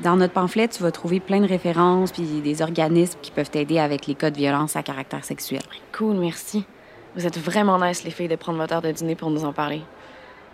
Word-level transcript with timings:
Dans 0.00 0.16
notre 0.16 0.32
pamphlet, 0.32 0.66
tu 0.68 0.82
vas 0.82 0.90
trouver 0.90 1.20
plein 1.20 1.40
de 1.40 1.46
références 1.46 2.10
puis 2.10 2.40
des 2.42 2.62
organismes 2.62 3.18
qui 3.22 3.30
peuvent 3.30 3.50
t'aider 3.50 3.78
avec 3.78 4.06
les 4.06 4.14
cas 4.14 4.30
de 4.30 4.36
violence 4.36 4.74
à 4.74 4.82
caractère 4.82 5.24
sexuel. 5.24 5.62
Cool, 5.96 6.16
merci. 6.16 6.64
Vous 7.14 7.26
êtes 7.26 7.38
vraiment 7.38 7.78
nice, 7.78 8.02
les 8.02 8.10
filles, 8.10 8.28
de 8.28 8.34
prendre 8.34 8.58
votre 8.58 8.74
heure 8.74 8.82
de 8.82 8.90
dîner 8.90 9.14
pour 9.14 9.30
nous 9.30 9.44
en 9.44 9.52
parler. 9.52 9.82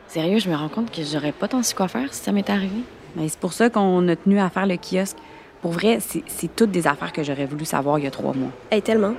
Sérieux, 0.08 0.38
je 0.38 0.50
me 0.50 0.56
rends 0.56 0.68
compte 0.68 0.90
que 0.90 1.02
j'aurais 1.02 1.32
pas 1.32 1.48
tant 1.48 1.62
su 1.62 1.74
quoi 1.74 1.88
faire 1.88 2.12
si 2.12 2.22
ça 2.22 2.32
m'était 2.32 2.52
arrivé. 2.52 2.82
Mais 3.16 3.28
c'est 3.28 3.38
pour 3.38 3.54
ça 3.54 3.70
qu'on 3.70 4.06
a 4.08 4.16
tenu 4.16 4.38
à 4.38 4.50
faire 4.50 4.66
le 4.66 4.76
kiosque. 4.76 5.16
Pour 5.62 5.72
vrai, 5.72 5.98
c'est 6.00 6.22
c'est 6.26 6.54
toutes 6.54 6.70
des 6.70 6.86
affaires 6.86 7.12
que 7.12 7.22
j'aurais 7.22 7.46
voulu 7.46 7.64
savoir 7.64 7.98
il 7.98 8.04
y 8.04 8.08
a 8.08 8.10
trois 8.10 8.34
mois. 8.34 8.50
Hey, 8.70 8.82
tellement. 8.82 9.14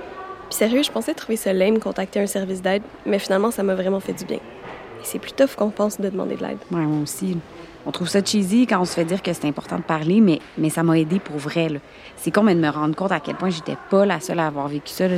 Puis 0.48 0.58
sérieux, 0.58 0.82
je 0.82 0.90
pensais 0.90 1.14
trouver 1.14 1.36
ça 1.36 1.52
lame 1.52 1.78
contacter 1.78 2.20
un 2.20 2.26
service 2.26 2.62
d'aide, 2.62 2.82
mais 3.06 3.18
finalement, 3.18 3.50
ça 3.50 3.62
m'a 3.62 3.74
vraiment 3.74 4.00
fait 4.00 4.12
du 4.12 4.24
bien. 4.24 4.36
Et 4.36 5.04
c'est 5.04 5.18
plus 5.18 5.32
tough 5.32 5.56
qu'on 5.56 5.70
pense 5.70 6.00
de 6.00 6.08
demander 6.08 6.36
de 6.36 6.42
l'aide. 6.42 6.58
Ouais, 6.70 6.82
moi 6.82 7.02
aussi. 7.02 7.36
On 7.84 7.90
trouve 7.90 8.08
ça 8.08 8.24
cheesy 8.24 8.66
quand 8.66 8.80
on 8.80 8.84
se 8.84 8.94
fait 8.94 9.04
dire 9.04 9.22
que 9.22 9.32
c'est 9.32 9.46
important 9.46 9.76
de 9.76 9.82
parler, 9.82 10.20
mais, 10.20 10.38
mais 10.56 10.70
ça 10.70 10.82
m'a 10.82 10.98
aidé 10.98 11.18
pour 11.18 11.36
vrai. 11.36 11.68
C'est 12.16 12.30
con, 12.30 12.42
mais 12.42 12.54
de 12.54 12.60
me 12.60 12.68
rendre 12.68 12.94
compte 12.94 13.12
à 13.12 13.20
quel 13.20 13.34
point 13.34 13.50
j'étais 13.50 13.76
pas 13.90 14.06
la 14.06 14.20
seule 14.20 14.38
à 14.38 14.46
avoir 14.46 14.68
vécu 14.68 14.92
ça. 14.92 15.08
là, 15.08 15.16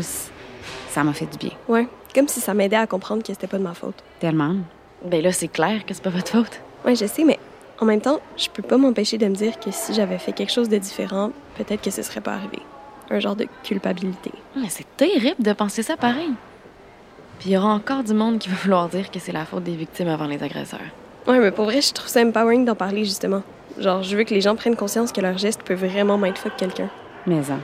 ça 0.89 1.05
m'a 1.05 1.13
fait 1.13 1.27
du 1.27 1.37
bien. 1.39 1.51
Ouais, 1.69 1.87
comme 2.15 2.29
si 2.29 2.41
ça 2.41 2.55
m'aidait 2.55 2.77
à 2.77 2.87
comprendre 2.87 3.23
que 3.23 3.33
c'était 3.33 3.47
pas 3.47 3.59
de 3.59 3.63
ma 3.63 3.75
faute. 3.75 3.97
Tellement. 4.21 4.57
Ben 5.05 5.23
là, 5.23 5.33
c'est 5.33 5.49
clair 5.49 5.85
que 5.85 5.93
c'est 5.93 6.03
pas 6.03 6.11
votre 6.11 6.31
faute. 6.31 6.61
Ouais, 6.85 6.95
je 6.95 7.07
sais, 7.07 7.25
mais 7.25 7.39
en 7.81 7.85
même 7.85 8.01
temps, 8.01 8.21
je 8.37 8.49
peux 8.49 8.63
pas 8.63 8.79
m'empêcher 8.79 9.19
de 9.19 9.27
me 9.27 9.35
dire 9.35 9.59
que 9.59 9.71
si 9.71 9.93
j'avais 9.93 10.19
fait 10.19 10.33
quelque 10.33 10.53
chose 10.53 10.69
de 10.69 10.79
différent, 10.79 11.33
peut-être 11.59 11.83
que 11.83 11.91
ce 11.91 12.03
serait 12.03 12.21
pas 12.21 12.35
arrivé. 12.35 12.61
Un 13.11 13.19
genre 13.19 13.37
de 13.37 13.47
culpabilité. 13.63 14.33
Mais 14.57 14.69
c'est 14.71 14.87
terrible 14.97 15.43
de 15.43 15.53
penser 15.53 15.83
ça 15.83 15.97
pareil. 15.97 16.33
Puis 17.39 17.51
il 17.51 17.53
y 17.53 17.57
aura 17.59 17.75
encore 17.75 18.05
du 18.05 18.15
monde 18.15 18.39
qui 18.39 18.49
va 18.49 18.57
vouloir 18.57 18.89
dire 18.89 19.11
que 19.11 19.19
c'est 19.19 19.33
la 19.33 19.45
faute 19.45 19.65
des 19.65 19.75
victimes 19.75 20.09
avant 20.09 20.27
les 20.27 20.43
agresseurs. 20.43 20.81
Ouais, 21.27 21.39
mais 21.39 21.51
pour 21.51 21.65
vrai, 21.65 21.81
je 21.81 21.93
trouve 21.93 22.09
ça 22.09 22.21
empowering 22.21 22.67
d'en 22.67 22.75
parler, 22.75 23.05
justement. 23.05 23.43
Genre, 23.79 24.03
je 24.03 24.17
veux 24.17 24.25
que 24.25 24.35
les 24.35 24.43
gens 24.43 24.57
prennent 24.57 24.77
conscience 24.77 25.11
que 25.11 25.23
leur 25.23 25.39
geste 25.39 25.63
peut 25.63 25.75
vraiment 25.75 26.19
mindfuck 26.19 26.55
quelqu'un. 26.57 26.91
Mais 27.27 27.51
hein. 27.51 27.61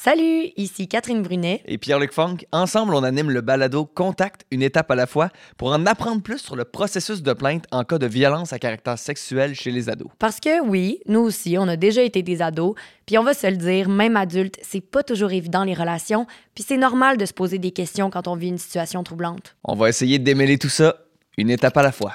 Salut, 0.00 0.52
ici 0.56 0.86
Catherine 0.86 1.22
Brunet. 1.22 1.60
Et 1.66 1.76
Pierre-Luc 1.76 2.12
Funk, 2.12 2.36
ensemble, 2.52 2.94
on 2.94 3.02
anime 3.02 3.30
le 3.30 3.40
balado 3.40 3.84
Contact, 3.84 4.46
une 4.52 4.62
étape 4.62 4.90
à 4.92 4.94
la 4.94 5.08
fois, 5.08 5.28
pour 5.56 5.72
en 5.72 5.84
apprendre 5.86 6.22
plus 6.22 6.38
sur 6.38 6.54
le 6.54 6.64
processus 6.64 7.20
de 7.20 7.32
plainte 7.32 7.64
en 7.72 7.82
cas 7.82 7.98
de 7.98 8.06
violence 8.06 8.52
à 8.52 8.60
caractère 8.60 8.96
sexuel 8.96 9.56
chez 9.56 9.72
les 9.72 9.88
ados. 9.90 10.06
Parce 10.20 10.38
que 10.38 10.64
oui, 10.64 11.00
nous 11.06 11.18
aussi, 11.18 11.58
on 11.58 11.66
a 11.66 11.74
déjà 11.74 12.02
été 12.02 12.22
des 12.22 12.42
ados, 12.42 12.76
puis 13.06 13.18
on 13.18 13.24
va 13.24 13.34
se 13.34 13.48
le 13.48 13.56
dire, 13.56 13.88
même 13.88 14.16
adulte, 14.16 14.56
c'est 14.62 14.80
pas 14.80 15.02
toujours 15.02 15.32
évident 15.32 15.64
les 15.64 15.74
relations, 15.74 16.26
puis 16.54 16.64
c'est 16.66 16.76
normal 16.76 17.16
de 17.16 17.26
se 17.26 17.34
poser 17.34 17.58
des 17.58 17.72
questions 17.72 18.08
quand 18.08 18.28
on 18.28 18.36
vit 18.36 18.48
une 18.48 18.58
situation 18.58 19.02
troublante. 19.02 19.56
On 19.64 19.74
va 19.74 19.88
essayer 19.88 20.20
de 20.20 20.24
démêler 20.24 20.58
tout 20.58 20.68
ça, 20.68 20.94
une 21.38 21.50
étape 21.50 21.76
à 21.76 21.82
la 21.82 21.92
fois. 21.92 22.14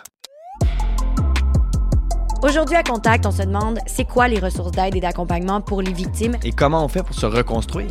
Aujourd'hui 2.44 2.76
à 2.76 2.84
Contact, 2.84 3.26
on 3.26 3.32
se 3.32 3.44
demande 3.44 3.80
c'est 3.88 4.04
quoi 4.04 4.28
les 4.28 4.38
ressources 4.38 4.72
d'aide 4.72 4.98
et 4.98 5.00
d'accompagnement 5.00 5.62
pour 5.62 5.82
les 5.82 5.94
victimes? 5.94 6.36
Et 6.44 6.52
comment 6.52 6.84
on 6.84 6.90
fait 6.90 7.02
pour 7.02 7.16
se 7.16 7.26
reconstruire? 7.26 7.90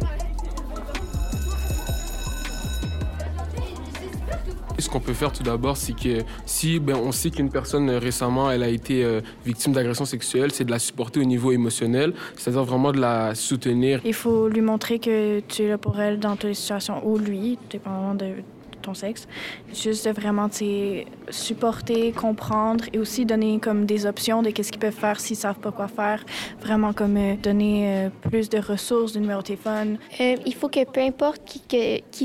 Ce 4.78 4.91
qu'on 4.91 5.00
peut 5.00 5.14
faire 5.14 5.33
tout 5.33 5.44
d'abord, 5.44 5.77
c'est 5.77 5.94
que 5.94 6.22
si 6.44 6.80
ben, 6.80 6.97
on 6.97 7.12
sait 7.12 7.30
qu'une 7.30 7.50
personne 7.50 7.89
euh, 7.89 7.98
récemment 7.98 8.50
elle 8.50 8.64
a 8.64 8.69
été 8.69 9.05
euh, 9.05 9.20
victime 9.46 9.72
d'agression 9.72 10.05
sexuelle, 10.05 10.50
c'est 10.50 10.64
de 10.64 10.72
la 10.72 10.80
supporter 10.80 11.20
au 11.20 11.24
niveau 11.24 11.52
émotionnel, 11.52 12.12
c'est-à-dire 12.36 12.64
vraiment 12.64 12.91
de 12.91 13.00
la 13.00 13.34
soutenir. 13.36 14.00
Il 14.05 14.12
faut 14.12 14.48
lui 14.48 14.61
montrer 14.61 14.98
que 14.98 15.39
tu 15.41 15.62
es 15.62 15.69
là 15.69 15.78
pour 15.78 16.00
elle 16.00 16.19
dans 16.19 16.33
toutes 16.33 16.50
les 16.50 16.55
situations, 16.55 17.00
ou 17.06 17.17
lui, 17.17 17.58
dépendamment 17.70 18.17
de 18.17 18.34
ton 18.83 18.94
sexe. 18.94 19.27
Juste 19.72 20.06
de 20.06 20.11
vraiment, 20.11 20.48
supporter, 21.30 22.12
comprendre 22.12 22.84
et 22.92 22.98
aussi 22.98 23.24
donner 23.24 23.58
comme 23.61 23.86
des 23.86 24.06
options 24.06 24.42
de 24.42 24.50
qu'est-ce 24.50 24.70
qu'ils 24.70 24.80
peuvent 24.80 24.92
faire 24.92 25.20
s'ils 25.20 25.36
savent 25.36 25.58
pas 25.58 25.72
quoi 25.72 25.89
faire. 25.89 26.24
Vraiment 26.61 26.92
comme 26.92 27.16
euh, 27.16 27.36
donner 27.36 28.06
euh, 28.06 28.08
plus 28.28 28.48
de 28.48 28.58
ressources, 28.58 29.12
de 29.12 29.20
numéro 29.20 29.41
de 29.41 29.47
téléphone. 29.47 29.98
Euh, 30.20 30.36
il 30.44 30.55
faut 30.55 30.69
que 30.69 30.84
peu 30.84 31.00
importe 31.00 31.42
qui, 31.44 31.61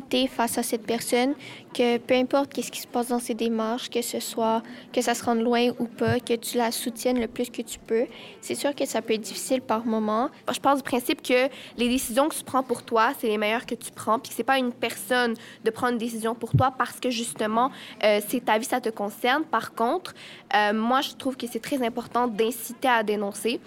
que, 0.01 0.27
face 0.27 0.57
à 0.57 0.63
cette 0.63 0.85
personne, 0.85 1.33
que 1.73 1.97
peu 1.97 2.13
importe 2.15 2.53
qu'est-ce 2.53 2.71
qui 2.71 2.81
se 2.81 2.87
passe 2.87 3.09
dans 3.09 3.19
ses 3.19 3.33
démarches, 3.33 3.89
que 3.89 4.01
ce 4.01 4.19
soit 4.19 4.61
que 4.93 5.01
ça 5.01 5.13
se 5.13 5.23
rende 5.23 5.41
loin 5.41 5.69
ou 5.79 5.85
pas, 5.85 6.19
que 6.19 6.35
tu 6.35 6.57
la 6.57 6.71
soutiennes 6.71 7.19
le 7.19 7.27
plus 7.27 7.49
que 7.49 7.61
tu 7.61 7.79
peux. 7.79 8.05
C'est 8.41 8.55
sûr 8.55 8.73
que 8.75 8.85
ça 8.85 9.01
peut 9.01 9.13
être 9.13 9.21
difficile 9.21 9.61
par 9.61 9.85
moment. 9.85 10.29
Je 10.51 10.59
pars 10.59 10.75
du 10.75 10.83
principe 10.83 11.21
que 11.21 11.47
les 11.77 11.89
décisions 11.89 12.29
que 12.29 12.35
tu 12.35 12.43
prends 12.43 12.63
pour 12.63 12.83
toi, 12.83 13.13
c'est 13.19 13.27
les 13.27 13.37
meilleures 13.37 13.65
que 13.65 13.75
tu 13.75 13.91
prends, 13.91 14.19
puis 14.19 14.29
que 14.29 14.35
c'est 14.35 14.43
pas 14.43 14.57
une 14.57 14.71
personne 14.71 15.35
de 15.63 15.69
prendre 15.69 15.93
une 15.93 15.99
décision 15.99 16.35
pour 16.35 16.51
toi 16.51 16.73
parce 16.77 16.99
que 16.99 17.09
justement, 17.09 17.71
euh, 18.03 18.21
c'est 18.27 18.45
ta 18.45 18.57
vie, 18.57 18.65
ça 18.65 18.81
te 18.81 18.89
concerne. 18.89 19.43
Par 19.43 19.73
contre, 19.73 20.13
euh, 20.55 20.73
moi, 20.73 21.01
je 21.01 21.11
trouve 21.13 21.35
que 21.35 21.47
c'est 21.47 21.59
très 21.59 21.85
important 21.85 22.27
d'inciter 22.27 22.87
à 22.87 23.03
dénoncer. 23.03 23.59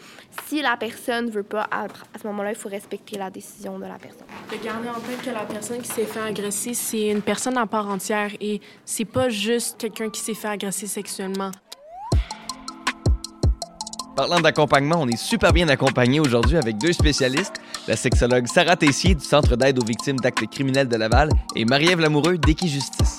Si 0.46 0.62
la 0.62 0.76
personne 0.76 1.30
veut 1.30 1.42
pas, 1.42 1.66
à, 1.70 1.84
à 1.84 2.18
ce 2.20 2.26
moment-là, 2.28 2.50
il 2.50 2.56
faut 2.56 2.68
respecter 2.68 3.18
la 3.18 3.30
décision 3.30 3.78
de 3.78 3.84
la 3.84 3.98
personne. 3.98 4.26
De 4.50 4.64
garder 4.64 4.88
en 4.88 5.00
tête 5.00 5.22
que 5.22 5.30
la 5.30 5.44
personne 5.44 5.80
qui 5.82 5.88
s'est 5.88 6.04
fait 6.04 6.20
agresser, 6.20 6.74
c'est 6.74 7.08
une 7.08 7.22
personne 7.22 7.58
à 7.58 7.66
part 7.66 7.89
entière 7.90 8.30
et 8.40 8.60
c'est 8.84 9.04
pas 9.04 9.28
juste 9.28 9.76
quelqu'un 9.78 10.08
qui 10.10 10.20
s'est 10.20 10.34
fait 10.34 10.48
agresser 10.48 10.86
sexuellement. 10.86 11.50
Parlant 14.16 14.40
d'accompagnement, 14.40 14.96
on 15.00 15.08
est 15.08 15.16
super 15.16 15.52
bien 15.52 15.68
accompagné 15.68 16.20
aujourd'hui 16.20 16.56
avec 16.58 16.76
deux 16.78 16.92
spécialistes, 16.92 17.54
la 17.88 17.96
sexologue 17.96 18.46
Sarah 18.48 18.76
Tessier 18.76 19.14
du 19.14 19.24
Centre 19.24 19.56
d'aide 19.56 19.78
aux 19.80 19.84
victimes 19.84 20.16
d'actes 20.16 20.46
criminels 20.50 20.88
de 20.88 20.96
Laval 20.96 21.30
et 21.56 21.64
Marie-Ève 21.64 22.00
Lamoureux 22.00 22.36
d'Equijustice. 22.36 23.16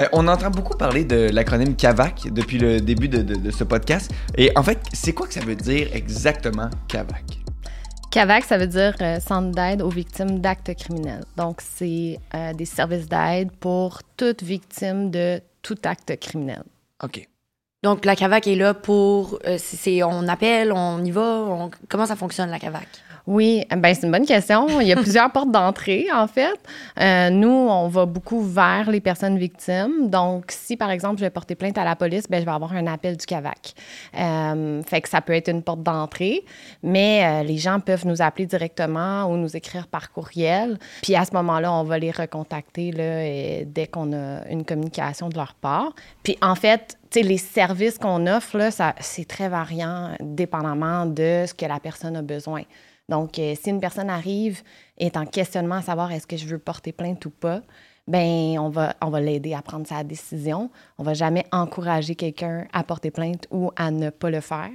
Euh, 0.00 0.08
on 0.12 0.26
entend 0.26 0.50
beaucoup 0.50 0.76
parler 0.76 1.04
de 1.04 1.28
l'acronyme 1.30 1.76
CAVAC 1.76 2.32
depuis 2.32 2.58
le 2.58 2.80
début 2.80 3.08
de, 3.08 3.22
de- 3.22 3.34
de 3.36 3.50
ce 3.50 3.62
podcast. 3.64 4.10
Et 4.36 4.50
en 4.56 4.62
fait, 4.62 4.80
c'est 4.92 5.12
quoi 5.12 5.26
que 5.26 5.34
ça 5.34 5.40
veut 5.40 5.54
dire 5.56 5.88
exactement 5.92 6.68
CAVAC? 6.88 7.43
CAVAC, 8.14 8.44
ça 8.44 8.58
veut 8.58 8.68
dire 8.68 8.94
euh, 9.00 9.18
Centre 9.18 9.50
d'aide 9.50 9.82
aux 9.82 9.88
victimes 9.88 10.38
d'actes 10.38 10.72
criminels. 10.76 11.24
Donc, 11.36 11.60
c'est 11.60 12.20
euh, 12.32 12.52
des 12.52 12.64
services 12.64 13.08
d'aide 13.08 13.50
pour 13.50 14.02
toute 14.16 14.40
victime 14.40 15.10
de 15.10 15.40
tout 15.62 15.74
acte 15.82 16.16
criminel. 16.20 16.62
OK. 17.02 17.28
Donc 17.82 18.04
la 18.04 18.14
CAVAC 18.14 18.46
est 18.46 18.54
là 18.54 18.72
pour 18.72 19.40
euh, 19.46 19.56
c'est 19.58 20.04
on 20.04 20.28
appelle, 20.28 20.72
on 20.72 21.04
y 21.04 21.10
va, 21.10 21.68
comment 21.88 22.06
ça 22.06 22.14
fonctionne 22.14 22.50
la 22.50 22.60
CAVAC? 22.60 22.86
Oui, 23.26 23.64
ben 23.74 23.94
c'est 23.94 24.04
une 24.04 24.12
bonne 24.12 24.26
question. 24.26 24.80
Il 24.80 24.86
y 24.86 24.92
a 24.92 24.96
plusieurs 24.96 25.32
portes 25.32 25.50
d'entrée, 25.50 26.08
en 26.12 26.26
fait. 26.26 26.58
Euh, 27.00 27.30
nous, 27.30 27.48
on 27.48 27.88
va 27.88 28.04
beaucoup 28.04 28.42
vers 28.42 28.90
les 28.90 29.00
personnes 29.00 29.38
victimes. 29.38 30.10
Donc, 30.10 30.46
si, 30.50 30.76
par 30.76 30.90
exemple, 30.90 31.16
je 31.18 31.24
vais 31.24 31.30
porter 31.30 31.54
plainte 31.54 31.78
à 31.78 31.84
la 31.84 31.96
police, 31.96 32.28
ben, 32.28 32.40
je 32.40 32.44
vais 32.44 32.50
avoir 32.50 32.74
un 32.74 32.86
appel 32.86 33.16
du 33.16 33.24
CAVAC. 33.24 33.74
Euh, 34.18 34.82
fait 34.82 35.00
que 35.00 35.08
ça 35.08 35.22
peut 35.22 35.32
être 35.32 35.48
une 35.48 35.62
porte 35.62 35.82
d'entrée, 35.82 36.44
mais 36.82 37.24
euh, 37.24 37.42
les 37.44 37.56
gens 37.56 37.80
peuvent 37.80 38.06
nous 38.06 38.20
appeler 38.20 38.44
directement 38.44 39.24
ou 39.24 39.38
nous 39.38 39.56
écrire 39.56 39.86
par 39.86 40.12
courriel. 40.12 40.78
Puis 41.02 41.16
à 41.16 41.24
ce 41.24 41.32
moment-là, 41.32 41.72
on 41.72 41.84
va 41.84 41.98
les 41.98 42.10
recontacter 42.10 42.92
là, 42.92 43.64
dès 43.64 43.86
qu'on 43.86 44.12
a 44.12 44.46
une 44.50 44.66
communication 44.66 45.30
de 45.30 45.36
leur 45.36 45.54
part. 45.54 45.94
Puis 46.22 46.36
en 46.42 46.54
fait, 46.54 46.98
tu 47.10 47.20
sais, 47.20 47.26
les 47.26 47.38
services 47.38 47.96
qu'on 47.96 48.26
offre, 48.26 48.68
c'est 49.00 49.26
très 49.26 49.48
variant, 49.48 50.10
dépendamment 50.20 51.06
de 51.06 51.44
ce 51.46 51.54
que 51.54 51.64
la 51.64 51.80
personne 51.80 52.16
a 52.16 52.22
besoin. 52.22 52.64
Donc, 53.08 53.38
euh, 53.38 53.54
si 53.60 53.70
une 53.70 53.80
personne 53.80 54.10
arrive 54.10 54.62
et 54.98 55.06
est 55.06 55.16
en 55.16 55.26
questionnement 55.26 55.76
à 55.76 55.82
savoir 55.82 56.12
est-ce 56.12 56.26
que 56.26 56.36
je 56.36 56.46
veux 56.46 56.58
porter 56.58 56.92
plainte 56.92 57.24
ou 57.26 57.30
pas, 57.30 57.60
ben 58.06 58.58
on 58.58 58.68
va, 58.68 58.94
on 59.00 59.08
va 59.08 59.20
l'aider 59.20 59.54
à 59.54 59.62
prendre 59.62 59.86
sa 59.86 60.04
décision. 60.04 60.70
On 60.98 61.02
va 61.02 61.14
jamais 61.14 61.46
encourager 61.52 62.14
quelqu'un 62.14 62.66
à 62.72 62.82
porter 62.82 63.10
plainte 63.10 63.46
ou 63.50 63.70
à 63.76 63.90
ne 63.90 64.10
pas 64.10 64.30
le 64.30 64.40
faire. 64.40 64.70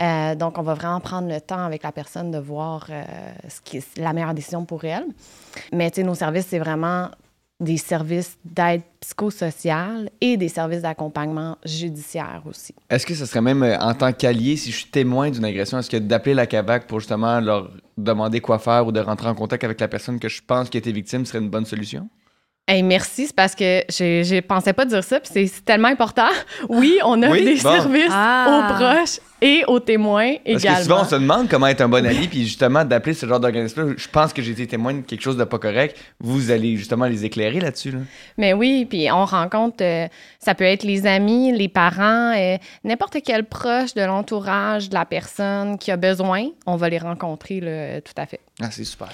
Euh, 0.00 0.34
donc, 0.34 0.58
on 0.58 0.62
va 0.62 0.74
vraiment 0.74 1.00
prendre 1.00 1.28
le 1.28 1.40
temps 1.40 1.64
avec 1.64 1.82
la 1.82 1.92
personne 1.92 2.30
de 2.30 2.38
voir 2.38 2.86
euh, 2.90 3.04
ce 3.48 3.60
qui 3.62 3.78
est 3.78 3.98
la 3.98 4.12
meilleure 4.12 4.34
décision 4.34 4.64
pour 4.64 4.84
elle. 4.84 5.06
Mais, 5.72 5.90
tu 5.90 6.02
sais, 6.02 6.06
nos 6.06 6.14
services, 6.14 6.46
c'est 6.46 6.58
vraiment 6.58 7.08
des 7.60 7.76
services 7.76 8.38
d'aide 8.44 8.82
psychosociale 9.00 10.10
et 10.20 10.36
des 10.36 10.48
services 10.48 10.82
d'accompagnement 10.82 11.58
judiciaire 11.64 12.42
aussi. 12.46 12.74
Est-ce 12.88 13.04
que 13.04 13.14
ce 13.14 13.26
serait 13.26 13.40
même 13.40 13.62
euh, 13.64 13.76
en 13.78 13.94
tant 13.94 14.12
qu'allié, 14.12 14.56
si 14.56 14.70
je 14.70 14.76
suis 14.76 14.90
témoin 14.90 15.30
d'une 15.30 15.44
agression, 15.44 15.78
est-ce 15.78 15.90
que 15.90 15.96
d'appeler 15.96 16.34
la 16.34 16.46
CAVAC 16.46 16.86
pour 16.86 17.00
justement 17.00 17.40
leur 17.40 17.70
demander 17.96 18.40
quoi 18.40 18.60
faire 18.60 18.86
ou 18.86 18.92
de 18.92 19.00
rentrer 19.00 19.28
en 19.28 19.34
contact 19.34 19.64
avec 19.64 19.80
la 19.80 19.88
personne 19.88 20.20
que 20.20 20.28
je 20.28 20.40
pense 20.46 20.70
qui 20.70 20.76
a 20.76 20.80
été 20.80 20.92
victime 20.92 21.26
serait 21.26 21.40
une 21.40 21.50
bonne 21.50 21.66
solution? 21.66 22.08
Hey, 22.70 22.82
merci, 22.82 23.28
c'est 23.28 23.34
parce 23.34 23.54
que 23.54 23.82
je, 23.88 24.22
je 24.22 24.40
pensais 24.40 24.74
pas 24.74 24.84
dire 24.84 25.02
ça, 25.02 25.18
puis 25.20 25.30
c'est- 25.32 25.64
tellement 25.64 25.88
important. 25.88 26.28
Oui, 26.68 26.98
on 27.02 27.22
a 27.22 27.30
Oui, 27.30 27.42
des 27.42 27.54
bon. 27.62 27.72
services 27.72 28.10
Ah. 28.12 28.46
aux 28.68 28.74
proches 28.74 29.20
et 29.40 29.62
aux 29.68 29.80
témoins 29.80 30.34
Parce 30.44 30.62
que 30.62 30.82
souvent, 30.82 31.00
on 31.02 31.04
se 31.04 31.14
demande 31.14 31.48
comment 31.48 31.66
être 31.68 31.80
un 31.80 31.88
bon 31.88 32.04
allié, 32.04 32.26
puis 32.28 32.42
justement, 32.44 32.84
d'appeler 32.84 33.14
ce 33.14 33.24
genre 33.24 33.40
d'organisme-là, 33.40 33.94
je 33.96 34.08
pense 34.08 34.32
que 34.34 34.42
j'ai 34.42 34.50
été 34.52 34.66
témoin 34.66 34.92
de 34.94 35.00
quelque 35.00 35.22
chose 35.22 35.36
de 35.38 35.44
pas 35.44 35.58
correct. 35.58 35.96
Vous 36.20 36.50
allez 36.50 36.76
justement 36.76 37.06
les 37.06 37.24
éclairer 37.24 37.58
là-dessus. 37.60 37.90
Là. 37.92 38.00
Mais 38.36 38.52
oui, 38.52 38.84
puis 38.84 39.10
on 39.10 39.24
rencontre, 39.24 39.76
euh, 39.82 40.06
ça 40.38 40.54
peut 40.54 40.64
être 40.64 40.82
les 40.82 41.06
amis, 41.06 41.56
les 41.56 41.68
parents, 41.68 42.34
euh, 42.36 42.58
n'importe 42.84 43.16
quel 43.24 43.44
proche 43.44 43.94
de 43.94 44.02
l'entourage 44.02 44.90
de 44.90 44.94
la 44.94 45.06
personne 45.06 45.78
qui 45.78 45.90
a 45.90 45.96
besoin, 45.96 46.48
on 46.66 46.76
va 46.76 46.88
les 46.90 46.98
rencontrer, 46.98 47.60
là, 47.60 48.00
tout 48.02 48.12
à 48.16 48.26
fait. 48.26 48.40
Ah, 48.60 48.70
c'est 48.70 48.84
super. 48.84 49.08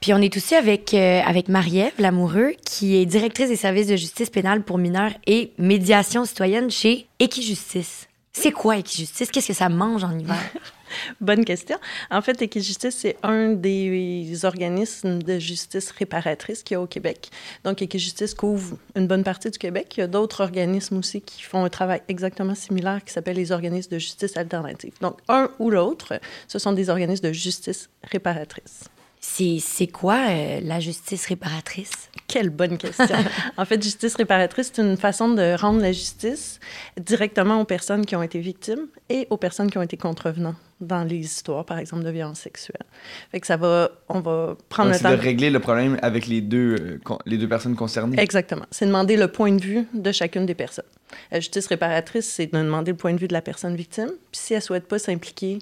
Puis 0.00 0.12
on 0.12 0.18
est 0.18 0.36
aussi 0.36 0.54
avec, 0.54 0.94
euh, 0.94 1.20
avec 1.24 1.48
Marie-Ève 1.48 1.94
Lamoureux, 1.98 2.52
qui 2.64 2.96
est 2.96 3.06
directrice 3.06 3.48
des 3.48 3.56
services 3.56 3.88
de 3.88 3.96
justice 3.96 4.30
pénale 4.30 4.62
pour 4.62 4.78
mineurs 4.78 5.12
et 5.26 5.52
médiation 5.58 6.24
citoyenne 6.24 6.70
chez 6.70 7.06
Equijustice. 7.18 8.08
C'est 8.32 8.52
quoi 8.52 8.76
Équijustice? 8.76 9.30
Qu'est-ce 9.30 9.48
que 9.48 9.52
ça 9.52 9.68
mange 9.68 10.04
en 10.04 10.16
hiver? 10.16 10.36
Bonne 11.20 11.44
question. 11.44 11.76
En 12.10 12.22
fait, 12.22 12.40
Équijustice, 12.40 12.96
c'est 12.96 13.16
un 13.24 13.50
des 13.50 14.44
organismes 14.44 15.20
de 15.20 15.38
justice 15.38 15.90
réparatrice 15.90 16.62
qu'il 16.62 16.76
y 16.76 16.76
a 16.76 16.80
au 16.80 16.86
Québec. 16.86 17.30
Donc, 17.64 17.82
Équijustice 17.82 18.34
couvre 18.34 18.78
une 18.94 19.06
bonne 19.06 19.24
partie 19.24 19.50
du 19.50 19.58
Québec. 19.58 19.92
Il 19.96 20.00
y 20.00 20.02
a 20.04 20.06
d'autres 20.06 20.40
organismes 20.40 20.98
aussi 20.98 21.20
qui 21.20 21.42
font 21.42 21.64
un 21.64 21.68
travail 21.68 22.00
exactement 22.08 22.54
similaire 22.54 23.04
qui 23.04 23.12
s'appelle 23.12 23.36
les 23.36 23.52
organismes 23.52 23.90
de 23.90 23.98
justice 23.98 24.36
alternative. 24.36 24.94
Donc, 25.00 25.18
un 25.28 25.50
ou 25.58 25.70
l'autre, 25.70 26.20
ce 26.46 26.58
sont 26.58 26.72
des 26.72 26.88
organismes 26.88 27.28
de 27.28 27.32
justice 27.32 27.90
réparatrice. 28.04 28.84
C'est 29.20 29.86
quoi 29.92 30.18
euh, 30.28 30.60
la 30.62 30.80
justice 30.80 31.26
réparatrice? 31.26 32.10
Quelle 32.26 32.50
bonne 32.50 32.78
question. 32.78 33.16
en 33.56 33.64
fait, 33.64 33.82
justice 33.82 34.14
réparatrice, 34.14 34.70
c'est 34.72 34.82
une 34.82 34.96
façon 34.96 35.28
de 35.30 35.58
rendre 35.58 35.80
la 35.80 35.92
justice 35.92 36.60
directement 37.00 37.60
aux 37.60 37.64
personnes 37.64 38.04
qui 38.04 38.14
ont 38.16 38.22
été 38.22 38.38
victimes 38.38 38.86
et 39.08 39.26
aux 39.30 39.36
personnes 39.36 39.70
qui 39.70 39.78
ont 39.78 39.82
été 39.82 39.96
contrevenants 39.96 40.54
dans 40.80 41.02
les 41.02 41.16
histoires, 41.16 41.64
par 41.64 41.78
exemple, 41.78 42.04
de 42.04 42.10
violences 42.10 42.40
sexuelles. 42.40 42.84
Fait 43.32 43.40
que 43.40 43.46
ça 43.46 43.56
va, 43.56 43.90
on 44.08 44.20
va 44.20 44.56
prendre 44.68 44.90
le 44.90 44.98
temps... 44.98 45.10
C'est 45.10 45.16
de 45.16 45.22
régler 45.22 45.50
le 45.50 45.58
problème 45.58 45.98
avec 46.02 46.26
les 46.26 46.40
deux, 46.40 46.76
euh, 46.78 47.16
les 47.26 47.38
deux 47.38 47.48
personnes 47.48 47.74
concernées. 47.74 48.20
Exactement. 48.20 48.66
C'est 48.70 48.86
demander 48.86 49.16
le 49.16 49.28
point 49.28 49.52
de 49.52 49.62
vue 49.62 49.86
de 49.92 50.12
chacune 50.12 50.46
des 50.46 50.54
personnes. 50.54 50.84
La 51.32 51.40
justice 51.40 51.66
réparatrice, 51.66 52.26
c'est 52.26 52.46
de 52.46 52.58
demander 52.58 52.92
le 52.92 52.96
point 52.96 53.12
de 53.12 53.18
vue 53.18 53.28
de 53.28 53.32
la 53.32 53.42
personne 53.42 53.74
victime. 53.74 54.10
Puis 54.30 54.40
si 54.40 54.54
elle 54.54 54.62
souhaite 54.62 54.86
pas 54.86 54.98
s'impliquer 54.98 55.58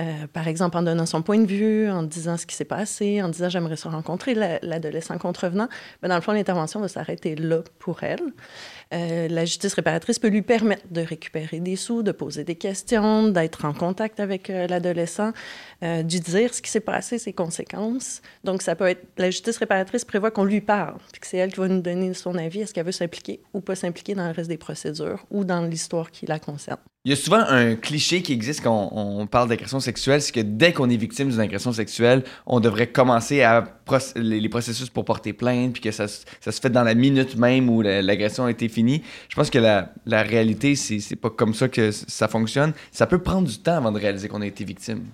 euh, 0.00 0.26
par 0.32 0.48
exemple, 0.48 0.78
en 0.78 0.82
donnant 0.82 1.04
son 1.04 1.20
point 1.20 1.38
de 1.38 1.46
vue, 1.46 1.90
en 1.90 2.02
disant 2.02 2.36
ce 2.36 2.46
qui 2.46 2.54
s'est 2.54 2.64
passé, 2.64 3.22
en 3.22 3.28
disant 3.28 3.50
j'aimerais 3.50 3.76
se 3.76 3.86
rencontrer 3.86 4.34
l'adolescent 4.62 5.18
contrevenant, 5.18 5.68
ben 6.00 6.08
dans 6.08 6.14
le 6.14 6.20
fond, 6.22 6.32
l'intervention 6.32 6.80
va 6.80 6.88
s'arrêter 6.88 7.36
là 7.36 7.62
pour 7.78 8.02
elle. 8.02 8.22
Euh, 8.94 9.28
la 9.28 9.44
justice 9.44 9.74
réparatrice 9.74 10.18
peut 10.18 10.28
lui 10.28 10.42
permettre 10.42 10.86
de 10.90 11.02
récupérer 11.02 11.60
des 11.60 11.76
sous, 11.76 12.02
de 12.02 12.12
poser 12.12 12.44
des 12.44 12.54
questions, 12.54 13.28
d'être 13.28 13.64
en 13.66 13.74
contact 13.74 14.20
avec 14.20 14.48
euh, 14.48 14.66
l'adolescent, 14.66 15.32
de 15.82 16.02
dire 16.02 16.52
ce 16.54 16.60
qui 16.60 16.70
s'est 16.70 16.80
passé, 16.80 17.18
ses 17.18 17.32
conséquences. 17.32 18.20
Donc, 18.44 18.62
ça 18.62 18.74
peut 18.74 18.86
être. 18.86 19.06
La 19.16 19.30
justice 19.30 19.56
réparatrice 19.56 20.04
prévoit 20.04 20.30
qu'on 20.30 20.44
lui 20.44 20.60
parle, 20.60 20.98
puis 21.12 21.20
que 21.20 21.26
c'est 21.26 21.38
elle 21.38 21.52
qui 21.52 21.60
va 21.60 21.68
nous 21.68 21.80
donner 21.80 22.12
son 22.14 22.36
avis. 22.36 22.60
Est-ce 22.60 22.74
qu'elle 22.74 22.86
veut 22.86 22.92
s'impliquer 22.92 23.40
ou 23.54 23.60
pas 23.60 23.74
s'impliquer 23.74 24.14
dans 24.14 24.26
le 24.26 24.32
reste 24.32 24.48
des 24.48 24.58
procédures 24.58 25.26
ou 25.30 25.44
dans 25.44 25.62
l'histoire 25.62 26.10
qui 26.10 26.26
la 26.26 26.38
concerne? 26.38 26.80
Il 27.06 27.08
y 27.08 27.14
a 27.14 27.16
souvent 27.16 27.40
un 27.40 27.76
cliché 27.76 28.20
qui 28.20 28.34
existe 28.34 28.62
quand 28.62 28.90
on, 28.92 29.26
parle 29.26 29.48
d'agression 29.48 29.80
sexuelle, 29.80 30.20
c'est 30.20 30.32
que 30.32 30.40
dès 30.40 30.74
qu'on 30.74 30.90
est 30.90 30.98
victime 30.98 31.30
d'une 31.30 31.40
agression 31.40 31.72
sexuelle, 31.72 32.24
on 32.44 32.60
devrait 32.60 32.88
commencer 32.88 33.42
les, 34.16 34.48
processus 34.50 34.90
pour 34.90 35.06
porter 35.06 35.32
plainte, 35.32 35.72
puis 35.72 35.80
que 35.80 35.92
ça, 35.92 36.08
ça, 36.08 36.52
se 36.52 36.60
fait 36.60 36.68
dans 36.68 36.82
la 36.82 36.94
minute 36.94 37.36
même 37.36 37.70
où 37.70 37.80
l'agression 37.80 38.44
a 38.44 38.50
été 38.50 38.68
finie. 38.68 39.02
Je 39.30 39.34
pense 39.34 39.48
que 39.48 39.58
la, 39.58 39.94
la 40.04 40.22
réalité, 40.22 40.76
c'est 40.76 41.16
pas 41.16 41.30
comme 41.30 41.54
ça 41.54 41.68
que 41.70 41.90
ça 41.90 42.28
fonctionne. 42.28 42.74
Ça 42.92 43.06
peut 43.06 43.22
prendre 43.22 43.48
du 43.48 43.56
temps 43.56 43.78
avant 43.78 43.92
de 43.92 43.98
réaliser 43.98 44.28
qu'on 44.28 44.42
a 44.42 44.46
été 44.46 44.66
victime. 44.66 45.06